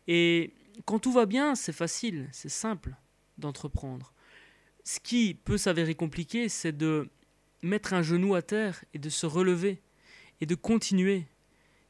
Et 0.08 0.54
quand 0.86 1.00
tout 1.00 1.12
va 1.12 1.26
bien, 1.26 1.56
c'est 1.56 1.74
facile, 1.74 2.28
c'est 2.32 2.50
simple 2.50 2.96
d'entreprendre. 3.38 4.14
Ce 4.84 5.00
qui 5.00 5.34
peut 5.34 5.58
s'avérer 5.58 5.96
compliqué, 5.96 6.50
c'est 6.50 6.76
de 6.76 7.10
mettre 7.64 7.94
un 7.94 8.04
genou 8.04 8.36
à 8.36 8.42
terre 8.42 8.84
et 8.94 9.00
de 9.00 9.10
se 9.10 9.26
relever 9.26 9.82
et 10.42 10.46
de 10.46 10.56
continuer 10.56 11.26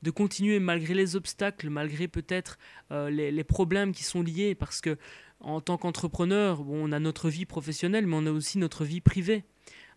de 0.06 0.12
continuer 0.12 0.60
malgré 0.60 0.94
les 0.94 1.16
obstacles, 1.16 1.72
malgré 1.72 2.08
peut-être 2.08 2.60
euh, 2.92 3.10
les, 3.10 3.44
problèmes 3.44 3.92
qui 3.92 4.04
sont 4.04 4.22
liés, 4.22 4.54
parce 4.54 4.80
que 4.80 4.98
en 5.40 5.62
tant 5.62 5.78
qu'entrepreneur, 5.78 6.62
on 6.70 6.92
a 6.92 7.00
notre 7.00 7.28
vie 7.28 7.48
professionnelle, 7.48 8.06
mais 8.06 8.16
on 8.16 8.28
a 8.28 8.32
aussi 8.32 8.60
notre 8.60 8.86
vie 8.86 9.02
privée. 9.02 9.44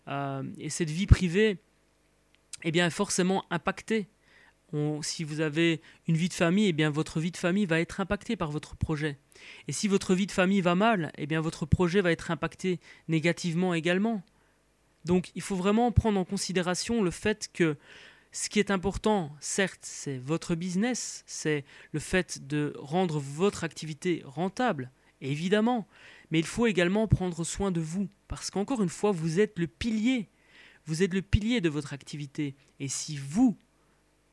Euh, 0.07 0.41
et 0.57 0.69
cette 0.69 0.89
vie 0.89 1.05
privée, 1.05 1.59
eh 2.63 2.71
bien, 2.71 2.87
est 2.87 2.89
forcément 2.89 3.45
impactée. 3.51 4.07
si 5.01 5.23
vous 5.23 5.41
avez 5.41 5.79
une 6.07 6.17
vie 6.17 6.29
de 6.29 6.33
famille, 6.33 6.69
eh 6.69 6.73
bien, 6.73 6.89
votre 6.89 7.19
vie 7.19 7.31
de 7.31 7.37
famille 7.37 7.67
va 7.67 7.79
être 7.79 7.99
impactée 7.99 8.35
par 8.35 8.49
votre 8.49 8.75
projet. 8.75 9.19
Et 9.67 9.71
si 9.71 9.87
votre 9.87 10.15
vie 10.15 10.25
de 10.25 10.31
famille 10.31 10.61
va 10.61 10.73
mal, 10.73 11.11
eh 11.19 11.27
bien, 11.27 11.39
votre 11.39 11.67
projet 11.67 12.01
va 12.01 12.11
être 12.11 12.31
impacté 12.31 12.79
négativement 13.07 13.75
également. 13.75 14.23
Donc, 15.05 15.29
il 15.35 15.43
faut 15.43 15.55
vraiment 15.55 15.91
prendre 15.91 16.19
en 16.19 16.25
considération 16.25 17.03
le 17.03 17.11
fait 17.11 17.49
que 17.53 17.77
ce 18.31 18.49
qui 18.49 18.59
est 18.59 18.71
important, 18.71 19.35
certes, 19.39 19.81
c'est 19.83 20.17
votre 20.17 20.55
business, 20.55 21.23
c'est 21.25 21.65
le 21.91 21.99
fait 21.99 22.45
de 22.47 22.73
rendre 22.77 23.19
votre 23.19 23.63
activité 23.63 24.21
rentable, 24.25 24.91
évidemment, 25.21 25.87
mais 26.29 26.39
il 26.39 26.45
faut 26.45 26.67
également 26.67 27.07
prendre 27.07 27.43
soin 27.43 27.71
de 27.71 27.81
vous, 27.81 28.07
parce 28.27 28.51
qu'encore 28.51 28.83
une 28.83 28.89
fois, 28.89 29.11
vous 29.11 29.39
êtes 29.39 29.57
le 29.57 29.67
pilier, 29.67 30.29
vous 30.85 31.01
êtes 31.01 31.13
le 31.13 31.23
pilier 31.23 31.59
de 31.59 31.69
votre 31.69 31.93
activité, 31.93 32.55
et 32.79 32.87
si 32.87 33.17
vous, 33.17 33.57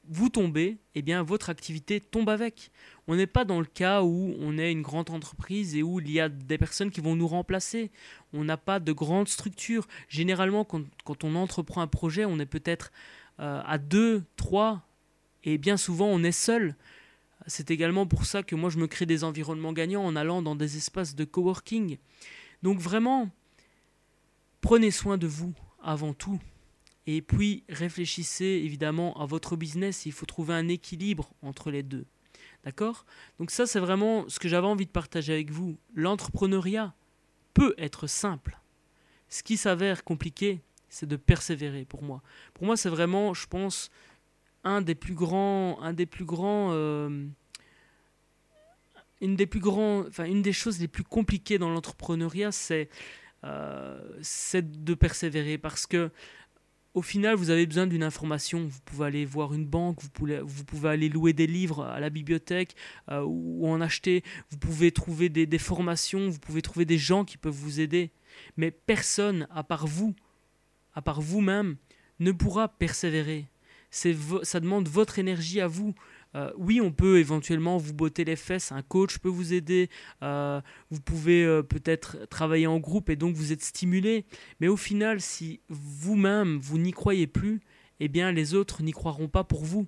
vous 0.08 0.28
tombez, 0.28 0.78
eh 0.94 1.02
bien 1.02 1.22
votre 1.22 1.50
activité 1.50 2.00
tombe 2.00 2.28
avec. 2.28 2.70
On 3.08 3.16
n'est 3.16 3.26
pas 3.26 3.44
dans 3.44 3.58
le 3.58 3.66
cas 3.66 4.02
où 4.02 4.34
on 4.38 4.58
est 4.58 4.70
une 4.70 4.82
grande 4.82 5.10
entreprise 5.10 5.74
et 5.74 5.82
où 5.82 6.00
il 6.00 6.10
y 6.10 6.20
a 6.20 6.28
des 6.28 6.58
personnes 6.58 6.90
qui 6.90 7.00
vont 7.00 7.16
nous 7.16 7.26
remplacer. 7.26 7.90
On 8.32 8.44
n'a 8.44 8.56
pas 8.56 8.78
de 8.78 8.92
grande 8.92 9.28
structure. 9.28 9.86
Généralement, 10.08 10.64
quand, 10.64 10.84
quand 11.04 11.24
on 11.24 11.34
entreprend 11.34 11.80
un 11.80 11.86
projet, 11.86 12.24
on 12.24 12.38
est 12.38 12.46
peut-être 12.46 12.92
euh, 13.40 13.62
à 13.64 13.78
deux, 13.78 14.24
trois, 14.36 14.82
et 15.44 15.58
bien 15.58 15.76
souvent 15.76 16.06
on 16.06 16.22
est 16.22 16.32
seul. 16.32 16.74
C'est 17.46 17.70
également 17.70 18.06
pour 18.06 18.24
ça 18.24 18.42
que 18.42 18.54
moi 18.54 18.70
je 18.70 18.78
me 18.78 18.86
crée 18.86 19.06
des 19.06 19.22
environnements 19.22 19.72
gagnants 19.72 20.04
en 20.04 20.16
allant 20.16 20.42
dans 20.42 20.56
des 20.56 20.76
espaces 20.76 21.14
de 21.14 21.24
coworking. 21.24 21.98
Donc 22.62 22.78
vraiment, 22.78 23.30
prenez 24.60 24.90
soin 24.90 25.18
de 25.18 25.26
vous 25.26 25.54
avant 25.82 26.12
tout. 26.12 26.40
Et 27.06 27.22
puis 27.22 27.62
réfléchissez 27.68 28.62
évidemment 28.64 29.20
à 29.20 29.26
votre 29.26 29.54
business. 29.54 30.06
Il 30.06 30.12
faut 30.12 30.26
trouver 30.26 30.54
un 30.54 30.66
équilibre 30.68 31.30
entre 31.42 31.70
les 31.70 31.84
deux. 31.84 32.06
D'accord? 32.64 33.06
Donc 33.38 33.52
ça 33.52 33.66
c'est 33.66 33.78
vraiment 33.78 34.28
ce 34.28 34.40
que 34.40 34.48
j'avais 34.48 34.66
envie 34.66 34.86
de 34.86 34.90
partager 34.90 35.32
avec 35.32 35.50
vous. 35.50 35.76
L'entrepreneuriat 35.94 36.94
peut 37.54 37.74
être 37.78 38.08
simple. 38.08 38.58
Ce 39.28 39.42
qui 39.42 39.56
s'avère 39.56 40.02
compliqué, 40.02 40.60
c'est 40.96 41.06
de 41.06 41.16
persévérer 41.16 41.84
pour 41.84 42.02
moi. 42.02 42.22
Pour 42.54 42.64
moi, 42.64 42.76
c'est 42.76 42.88
vraiment, 42.88 43.34
je 43.34 43.46
pense, 43.46 43.90
un 44.64 44.80
des 44.80 44.94
plus 44.94 45.14
grands, 45.14 45.78
un 45.82 45.92
des 45.92 46.06
plus 46.06 46.24
grands, 46.24 46.70
euh, 46.72 47.26
une 49.20 49.36
des 49.36 49.46
plus 49.46 49.60
grands, 49.60 50.06
enfin 50.06 50.24
une 50.24 50.42
des 50.42 50.54
choses 50.54 50.80
les 50.80 50.88
plus 50.88 51.04
compliquées 51.04 51.58
dans 51.58 51.68
l'entrepreneuriat, 51.68 52.50
c'est 52.50 52.88
euh, 53.44 54.00
c'est 54.22 54.84
de 54.84 54.94
persévérer 54.94 55.58
parce 55.58 55.86
que 55.86 56.10
au 56.94 57.02
final, 57.02 57.34
vous 57.34 57.50
avez 57.50 57.66
besoin 57.66 57.86
d'une 57.86 58.02
information. 58.02 58.66
Vous 58.66 58.80
pouvez 58.86 59.04
aller 59.04 59.26
voir 59.26 59.52
une 59.52 59.66
banque, 59.66 60.00
vous 60.00 60.08
pouvez, 60.08 60.40
vous 60.40 60.64
pouvez 60.64 60.88
aller 60.88 61.10
louer 61.10 61.34
des 61.34 61.46
livres 61.46 61.84
à 61.84 62.00
la 62.00 62.08
bibliothèque 62.08 62.74
euh, 63.10 63.20
ou 63.20 63.68
en 63.68 63.82
acheter. 63.82 64.24
Vous 64.48 64.56
pouvez 64.56 64.90
trouver 64.92 65.28
des, 65.28 65.44
des, 65.44 65.58
formations, 65.58 66.30
vous 66.30 66.38
pouvez 66.38 66.62
trouver 66.62 66.86
des 66.86 66.96
gens 66.96 67.26
qui 67.26 67.36
peuvent 67.36 67.52
vous 67.52 67.80
aider. 67.80 68.12
Mais 68.56 68.70
personne, 68.70 69.46
à 69.50 69.62
part 69.62 69.86
vous, 69.86 70.14
à 70.96 71.02
part 71.02 71.20
vous-même, 71.20 71.76
ne 72.18 72.32
pourra 72.32 72.68
persévérer. 72.68 73.46
Ça 73.90 74.60
demande 74.60 74.88
votre 74.88 75.18
énergie 75.18 75.60
à 75.60 75.68
vous. 75.68 75.94
Euh, 76.34 76.50
oui, 76.56 76.80
on 76.80 76.90
peut 76.90 77.18
éventuellement 77.18 77.78
vous 77.78 77.94
botter 77.94 78.24
les 78.24 78.36
fesses, 78.36 78.72
un 78.72 78.82
coach 78.82 79.18
peut 79.18 79.28
vous 79.28 79.54
aider, 79.54 79.88
euh, 80.22 80.60
vous 80.90 81.00
pouvez 81.00 81.44
euh, 81.44 81.62
peut-être 81.62 82.26
travailler 82.28 82.66
en 82.66 82.78
groupe 82.78 83.08
et 83.08 83.16
donc 83.16 83.36
vous 83.36 83.52
êtes 83.52 83.62
stimulé. 83.62 84.26
Mais 84.60 84.68
au 84.68 84.76
final, 84.76 85.20
si 85.20 85.60
vous-même, 85.68 86.58
vous, 86.58 86.78
n'y 86.78 86.92
croyez 86.92 87.26
plus, 87.26 87.60
eh 88.00 88.08
bien 88.08 88.32
les 88.32 88.54
autres 88.54 88.82
n'y 88.82 88.92
croiront 88.92 89.28
pas 89.28 89.44
pour 89.44 89.64
vous. 89.64 89.86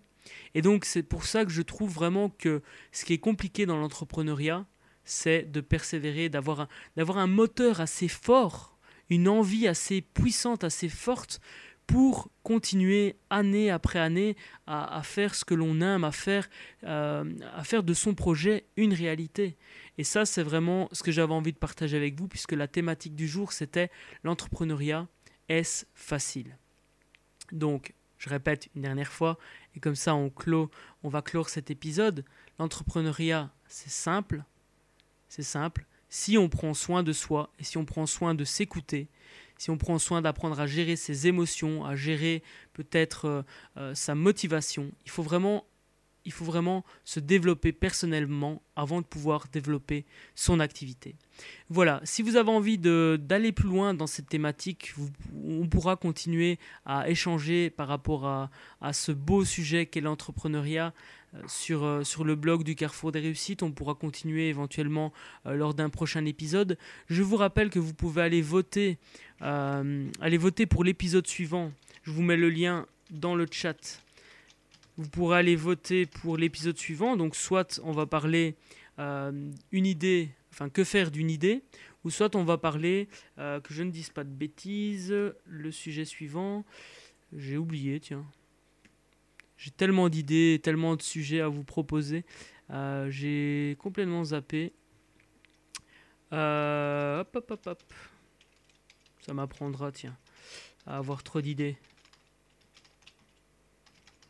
Et 0.54 0.62
donc 0.62 0.84
c'est 0.84 1.02
pour 1.02 1.24
ça 1.24 1.44
que 1.44 1.50
je 1.50 1.62
trouve 1.62 1.92
vraiment 1.92 2.30
que 2.30 2.62
ce 2.92 3.04
qui 3.04 3.14
est 3.14 3.18
compliqué 3.18 3.66
dans 3.66 3.76
l'entrepreneuriat, 3.76 4.64
c'est 5.04 5.50
de 5.50 5.60
persévérer, 5.60 6.28
d'avoir 6.28 6.68
un 6.96 7.26
moteur 7.26 7.80
assez 7.80 8.08
fort 8.08 8.77
une 9.10 9.28
envie 9.28 9.66
assez 9.68 10.00
puissante, 10.00 10.64
assez 10.64 10.88
forte 10.88 11.40
pour 11.88 12.30
continuer 12.42 13.16
année 13.30 13.70
après 13.70 13.98
année 13.98 14.36
à, 14.66 15.00
faire 15.02 15.34
ce 15.34 15.44
que 15.44 15.54
l'on 15.54 15.80
aime, 15.80 16.04
à 16.04 16.12
faire, 16.12 16.48
euh, 16.84 17.24
à 17.54 17.64
faire 17.64 17.82
de 17.82 17.94
son 17.94 18.14
projet 18.14 18.66
une 18.76 18.92
réalité. 18.92 19.56
Et 19.96 20.04
ça, 20.04 20.26
c'est 20.26 20.42
vraiment 20.42 20.90
ce 20.92 21.02
que 21.02 21.10
j'avais 21.10 21.32
envie 21.32 21.54
de 21.54 21.58
partager 21.58 21.96
avec 21.96 22.20
vous, 22.20 22.28
puisque 22.28 22.52
la 22.52 22.68
thématique 22.68 23.16
du 23.16 23.26
jour, 23.26 23.52
c'était 23.52 23.90
l'entrepreneuriat. 24.22 25.08
Est-ce 25.48 25.86
facile? 25.94 26.58
Donc, 27.52 27.94
je 28.18 28.28
répète 28.28 28.68
une 28.76 28.82
dernière 28.82 29.10
fois, 29.10 29.38
et 29.74 29.80
comme 29.80 29.96
ça, 29.96 30.14
on, 30.14 30.28
clôt, 30.28 30.70
on 31.02 31.08
va 31.08 31.22
clore 31.22 31.48
cet 31.48 31.70
épisode. 31.70 32.22
L'entrepreneuriat, 32.58 33.50
c'est 33.66 33.90
simple. 33.90 34.44
C'est 35.30 35.42
simple 35.42 35.86
si 36.08 36.38
on 36.38 36.48
prend 36.48 36.74
soin 36.74 37.02
de 37.02 37.12
soi 37.12 37.52
et 37.58 37.64
si 37.64 37.76
on 37.76 37.84
prend 37.84 38.06
soin 38.06 38.34
de 38.34 38.44
s'écouter, 38.44 39.08
si 39.58 39.70
on 39.70 39.76
prend 39.76 39.98
soin 39.98 40.22
d'apprendre 40.22 40.58
à 40.60 40.66
gérer 40.66 40.96
ses 40.96 41.26
émotions, 41.26 41.84
à 41.84 41.96
gérer 41.96 42.42
peut-être 42.72 43.24
euh, 43.26 43.42
euh, 43.76 43.94
sa 43.94 44.14
motivation, 44.14 44.92
il 45.04 45.10
faut 45.10 45.22
vraiment 45.22 45.64
se 47.04 47.20
développer 47.20 47.72
personnellement 47.72 48.62
avant 48.76 49.00
de 49.00 49.06
pouvoir 49.06 49.46
développer 49.52 50.06
son 50.34 50.60
activité. 50.60 51.16
Voilà, 51.68 52.00
si 52.04 52.22
vous 52.22 52.36
avez 52.36 52.50
envie 52.50 52.78
d'aller 52.78 53.52
plus 53.52 53.68
loin 53.68 53.94
dans 53.94 54.06
cette 54.06 54.28
thématique, 54.28 54.94
on 55.44 55.66
pourra 55.66 55.96
continuer 55.96 56.58
à 56.84 57.08
échanger 57.08 57.70
par 57.70 57.88
rapport 57.88 58.26
à, 58.26 58.50
ce 58.92 59.12
beau 59.12 59.44
sujet 59.44 59.86
qu'est 59.86 60.00
l'entrepreneuriat 60.00 60.92
sur, 61.46 61.84
euh, 61.84 62.04
sur 62.04 62.24
le 62.24 62.34
blog 62.34 62.64
du 62.64 62.74
Carrefour 62.74 63.12
des 63.12 63.20
Réussites. 63.20 63.62
On 63.62 63.72
pourra 63.72 63.94
continuer 63.94 64.48
éventuellement 64.48 65.12
euh, 65.46 65.54
lors 65.54 65.74
d'un 65.74 65.90
prochain 65.90 66.24
épisode. 66.24 66.78
Je 67.08 67.22
vous 67.22 67.36
rappelle 67.36 67.70
que 67.70 67.78
vous 67.78 67.94
pouvez 67.94 68.22
aller 68.22 68.42
voter, 68.42 68.98
aller 69.40 70.38
voter 70.38 70.66
pour 70.66 70.84
l'épisode 70.84 71.26
suivant. 71.26 71.72
Je 72.02 72.10
vous 72.10 72.22
mets 72.22 72.36
le 72.36 72.50
lien 72.50 72.86
dans 73.10 73.34
le 73.34 73.46
chat 73.50 74.00
vous 74.98 75.08
pourrez 75.08 75.38
aller 75.38 75.56
voter 75.56 76.06
pour 76.06 76.36
l'épisode 76.36 76.76
suivant. 76.76 77.16
Donc 77.16 77.36
soit 77.36 77.80
on 77.84 77.92
va 77.92 78.04
parler 78.04 78.56
euh, 78.98 79.50
une 79.72 79.86
idée, 79.86 80.28
enfin 80.52 80.68
que 80.68 80.84
faire 80.84 81.10
d'une 81.10 81.30
idée, 81.30 81.62
ou 82.04 82.10
soit 82.10 82.34
on 82.34 82.44
va 82.44 82.58
parler, 82.58 83.08
euh, 83.38 83.60
que 83.60 83.72
je 83.72 83.82
ne 83.82 83.90
dise 83.90 84.10
pas 84.10 84.24
de 84.24 84.30
bêtises, 84.30 85.14
le 85.46 85.70
sujet 85.70 86.04
suivant, 86.04 86.64
j'ai 87.34 87.56
oublié, 87.56 88.00
tiens. 88.00 88.26
J'ai 89.58 89.72
tellement 89.72 90.08
d'idées, 90.08 90.60
tellement 90.62 90.96
de 90.96 91.02
sujets 91.02 91.40
à 91.40 91.48
vous 91.48 91.64
proposer. 91.64 92.24
Euh, 92.70 93.10
j'ai 93.10 93.76
complètement 93.80 94.24
zappé. 94.24 94.72
hop, 96.30 97.36
hop, 97.36 97.50
hop, 97.50 97.66
hop. 97.66 97.82
Ça 99.20 99.34
m'apprendra, 99.34 99.92
tiens, 99.92 100.16
à 100.86 100.96
avoir 100.96 101.22
trop 101.22 101.40
d'idées. 101.40 101.76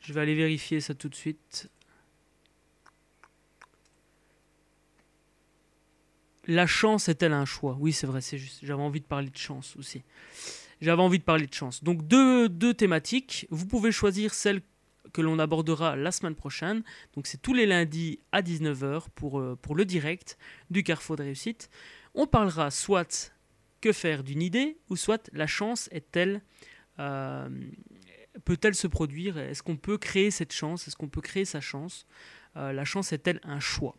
Je 0.00 0.14
vais 0.14 0.22
aller 0.22 0.34
vérifier 0.34 0.80
ça 0.80 0.94
tout 0.94 1.10
de 1.10 1.14
suite. 1.14 1.68
La 6.46 6.66
chance 6.66 7.10
est-elle 7.10 7.34
un 7.34 7.44
choix? 7.44 7.76
Oui, 7.78 7.92
c'est 7.92 8.06
vrai, 8.06 8.22
c'est 8.22 8.38
juste. 8.38 8.60
J'avais 8.62 8.82
envie 8.82 9.00
de 9.00 9.04
parler 9.04 9.28
de 9.28 9.36
chance 9.36 9.76
aussi. 9.76 10.02
J'avais 10.80 11.02
envie 11.02 11.18
de 11.18 11.24
parler 11.24 11.46
de 11.46 11.52
chance. 11.52 11.84
Donc 11.84 12.08
deux, 12.08 12.48
deux 12.48 12.72
thématiques. 12.72 13.46
Vous 13.50 13.66
pouvez 13.66 13.92
choisir 13.92 14.32
celle 14.32 14.62
que 15.12 15.20
l'on 15.20 15.38
abordera 15.38 15.96
la 15.96 16.12
semaine 16.12 16.34
prochaine. 16.34 16.82
Donc 17.14 17.26
c'est 17.26 17.40
tous 17.40 17.54
les 17.54 17.66
lundis 17.66 18.20
à 18.32 18.42
19h 18.42 19.06
pour, 19.14 19.40
euh, 19.40 19.56
pour 19.60 19.74
le 19.74 19.84
direct 19.84 20.38
du 20.70 20.82
Carrefour 20.82 21.16
de 21.16 21.22
réussite. 21.22 21.70
On 22.14 22.26
parlera 22.26 22.70
soit 22.70 23.32
que 23.80 23.92
faire 23.92 24.24
d'une 24.24 24.42
idée, 24.42 24.78
ou 24.90 24.96
soit 24.96 25.30
la 25.32 25.46
chance 25.46 25.88
est-elle 25.92 26.42
euh, 26.98 27.48
peut-elle 28.44 28.74
se 28.74 28.86
produire? 28.86 29.38
Est-ce 29.38 29.62
qu'on 29.62 29.76
peut 29.76 29.98
créer 29.98 30.30
cette 30.30 30.52
chance? 30.52 30.88
Est-ce 30.88 30.96
qu'on 30.96 31.08
peut 31.08 31.20
créer 31.20 31.44
sa 31.44 31.60
chance? 31.60 32.06
Euh, 32.56 32.72
La 32.72 32.84
chance 32.84 33.12
est-elle 33.12 33.40
un 33.44 33.60
choix? 33.60 33.96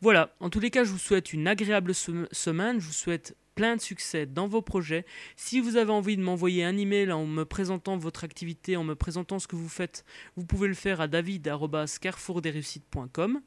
Voilà, 0.00 0.34
en 0.40 0.50
tous 0.50 0.60
les 0.60 0.70
cas, 0.70 0.84
je 0.84 0.90
vous 0.90 0.98
souhaite 0.98 1.32
une 1.32 1.48
agréable 1.48 1.94
semaine, 1.94 2.80
je 2.80 2.86
vous 2.86 2.92
souhaite 2.92 3.36
plein 3.54 3.76
de 3.76 3.80
succès 3.80 4.26
dans 4.26 4.48
vos 4.48 4.62
projets. 4.62 5.06
Si 5.36 5.60
vous 5.60 5.76
avez 5.76 5.92
envie 5.92 6.16
de 6.16 6.22
m'envoyer 6.22 6.64
un 6.64 6.76
email 6.76 7.12
en 7.12 7.26
me 7.26 7.44
présentant 7.44 7.96
votre 7.96 8.24
activité, 8.24 8.76
en 8.76 8.82
me 8.84 8.94
présentant 8.94 9.38
ce 9.38 9.46
que 9.46 9.56
vous 9.56 9.68
faites, 9.68 10.04
vous 10.36 10.44
pouvez 10.44 10.68
le 10.68 10.74
faire 10.74 11.00
à 11.00 11.08
david.carrefourdesreussites.com. 11.08 13.40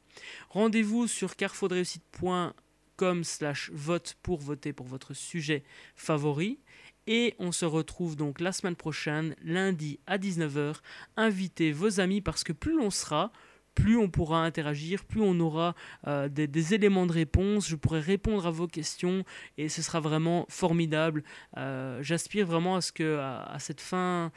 Rendez-vous 0.50 1.06
sur 1.06 1.36
carrefourdesreussites.com 1.36 3.22
slash 3.22 3.70
vote 3.72 4.16
pour 4.22 4.40
voter 4.40 4.72
pour 4.72 4.86
votre 4.86 5.14
sujet 5.14 5.62
favori. 5.94 6.58
Et 7.06 7.36
on 7.38 7.52
se 7.52 7.64
retrouve 7.64 8.16
donc 8.16 8.38
la 8.38 8.52
semaine 8.52 8.76
prochaine, 8.76 9.34
lundi 9.42 9.98
à 10.06 10.18
19h. 10.18 10.74
Invitez 11.16 11.72
vos 11.72 12.00
amis 12.00 12.20
parce 12.20 12.44
que 12.44 12.52
plus 12.52 12.78
on 12.78 12.90
sera, 12.90 13.32
plus 13.78 13.96
on 13.96 14.08
pourra 14.08 14.44
interagir, 14.44 15.04
plus 15.04 15.20
on 15.20 15.38
aura 15.38 15.76
euh, 16.08 16.28
des, 16.28 16.74
éléments 16.74 17.06
de 17.06 17.12
réponse, 17.12 17.68
je 17.68 17.76
pourrai 17.76 18.00
répondre 18.00 18.44
à 18.44 18.50
vos 18.50 18.66
questions 18.66 19.24
et 19.56 19.68
ce 19.68 19.82
sera 19.82 20.00
vraiment 20.00 20.46
formidable. 20.48 21.22
Euh, 21.56 22.02
j'aspire 22.02 22.44
vraiment 22.44 22.74
à 22.74 22.80
ce 22.80 22.90
que 22.90 23.18
à, 23.18 23.56
cette 23.60 23.80
fin, 23.80 24.32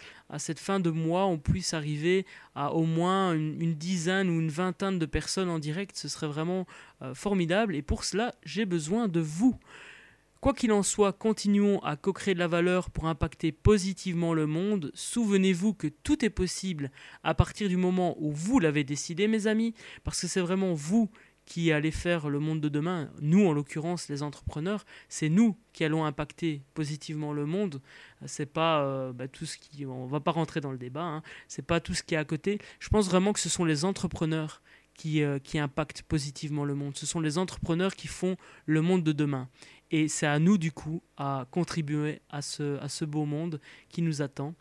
de 0.79 0.89
mois, 0.91 1.25
on 1.25 1.39
puisse 1.39 1.73
arriver 1.73 2.27
à 2.53 2.73
au 2.73 2.83
moins 2.83 3.33
une, 3.33 3.73
dizaine 3.73 4.29
ou 4.29 4.39
une 4.39 4.51
vingtaine 4.51 4.99
de 4.99 5.07
personnes 5.07 5.49
en 5.49 5.57
direct. 5.57 5.97
Ce 5.97 6.07
serait 6.07 6.27
vraiment 6.27 6.67
euh, 7.01 7.15
formidable 7.15 7.75
et 7.75 7.81
pour 7.81 8.03
cela, 8.03 8.35
j'ai 8.45 8.65
besoin 8.65 9.07
de 9.07 9.19
vous. 9.19 9.57
Quoi 10.41 10.53
qu'il 10.53 10.71
en 10.71 10.81
soit, 10.81 11.13
continuons 11.13 11.77
à 11.83 11.95
co-créer 11.95 12.33
de 12.33 12.39
la 12.39 12.47
valeur 12.47 12.89
pour 12.89 13.05
impacter 13.05 13.51
positivement 13.51 14.33
le 14.33 14.47
monde. 14.47 14.91
Souvenez-vous 14.95 15.75
que 15.75 15.85
tout 15.85 16.25
est 16.25 16.31
possible 16.31 16.89
à 17.23 17.35
partir 17.35 17.69
du 17.69 17.77
moment 17.77 18.15
où 18.19 18.31
vous 18.31 18.57
l'avez 18.57 18.83
décidé, 18.83 19.27
mes 19.27 19.45
amis, 19.45 19.75
parce 20.03 20.19
que 20.19 20.25
c'est 20.25 20.41
vraiment 20.41 20.73
vous 20.73 21.11
qui 21.45 21.71
allez 21.71 21.91
faire 21.91 22.27
le 22.27 22.39
monde 22.39 22.59
de 22.59 22.69
demain. 22.69 23.11
Nous, 23.21 23.45
en 23.45 23.53
l'occurrence, 23.53 24.09
les 24.09 24.23
entrepreneurs, 24.23 24.83
c'est 25.09 25.29
nous 25.29 25.55
qui 25.73 25.83
allons 25.83 26.05
impacter 26.05 26.63
positivement 26.73 27.33
le 27.33 27.45
monde. 27.45 27.79
C'est 28.25 28.51
pas 28.51 28.81
euh, 28.81 29.13
bah, 29.13 29.27
tout 29.27 29.45
ce 29.45 29.59
qui, 29.59 29.85
on 29.85 30.07
va 30.07 30.21
pas 30.21 30.31
rentrer 30.31 30.59
dans 30.59 30.71
le 30.71 30.79
débat. 30.79 31.03
Hein. 31.03 31.23
C'est 31.49 31.65
pas 31.65 31.79
tout 31.79 31.93
ce 31.93 32.01
qui 32.01 32.15
est 32.15 32.17
à 32.17 32.25
côté. 32.25 32.57
Je 32.79 32.89
pense 32.89 33.07
vraiment 33.07 33.31
que 33.31 33.39
ce 33.39 33.49
sont 33.49 33.65
les 33.65 33.85
entrepreneurs 33.85 34.63
qui, 34.95 35.23
euh, 35.23 35.39
qui 35.39 35.59
impactent 35.59 36.01
positivement 36.03 36.65
le 36.65 36.73
monde. 36.75 36.97
Ce 36.97 37.05
sont 37.05 37.19
les 37.19 37.37
entrepreneurs 37.37 37.95
qui 37.95 38.07
font 38.07 38.37
le 38.65 38.81
monde 38.81 39.03
de 39.03 39.11
demain. 39.11 39.47
Et 39.91 40.07
c'est 40.07 40.25
à 40.25 40.39
nous, 40.39 40.57
du 40.57 40.71
coup, 40.71 41.03
à 41.17 41.45
contribuer 41.51 42.21
à 42.29 42.41
ce, 42.41 43.05
beau 43.05 43.25
monde 43.25 43.59
qui 43.89 44.01
nous 44.01 44.21
attend. 44.21 44.55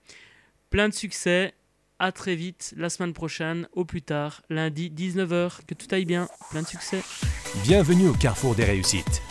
Plein 0.68 0.88
de 0.88 0.94
succès. 0.94 1.54
À 2.02 2.12
très 2.12 2.34
vite 2.34 2.72
la 2.78 2.88
semaine 2.88 3.12
prochaine, 3.12 3.68
au 3.72 3.84
plus 3.84 4.00
tard, 4.00 4.42
lundi 4.48 4.90
19h. 4.90 5.66
Que 5.66 5.74
tout 5.74 5.86
aille 5.90 6.06
bien. 6.06 6.28
Plein 6.50 6.62
de 6.62 6.66
succès. 6.66 7.02
Bienvenue 7.62 8.08
au 8.08 8.14
carrefour 8.14 8.54
des 8.54 8.64
réussites. 8.64 9.22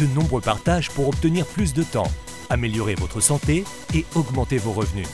De 0.00 0.06
nombreux 0.06 0.40
partages 0.40 0.90
pour 0.90 1.08
obtenir 1.08 1.46
plus 1.46 1.72
de 1.72 1.84
temps, 1.84 2.10
améliorer 2.50 2.96
votre 2.96 3.20
santé 3.20 3.64
et 3.94 4.04
augmenter 4.16 4.58
vos 4.58 4.72
revenus. 4.72 5.08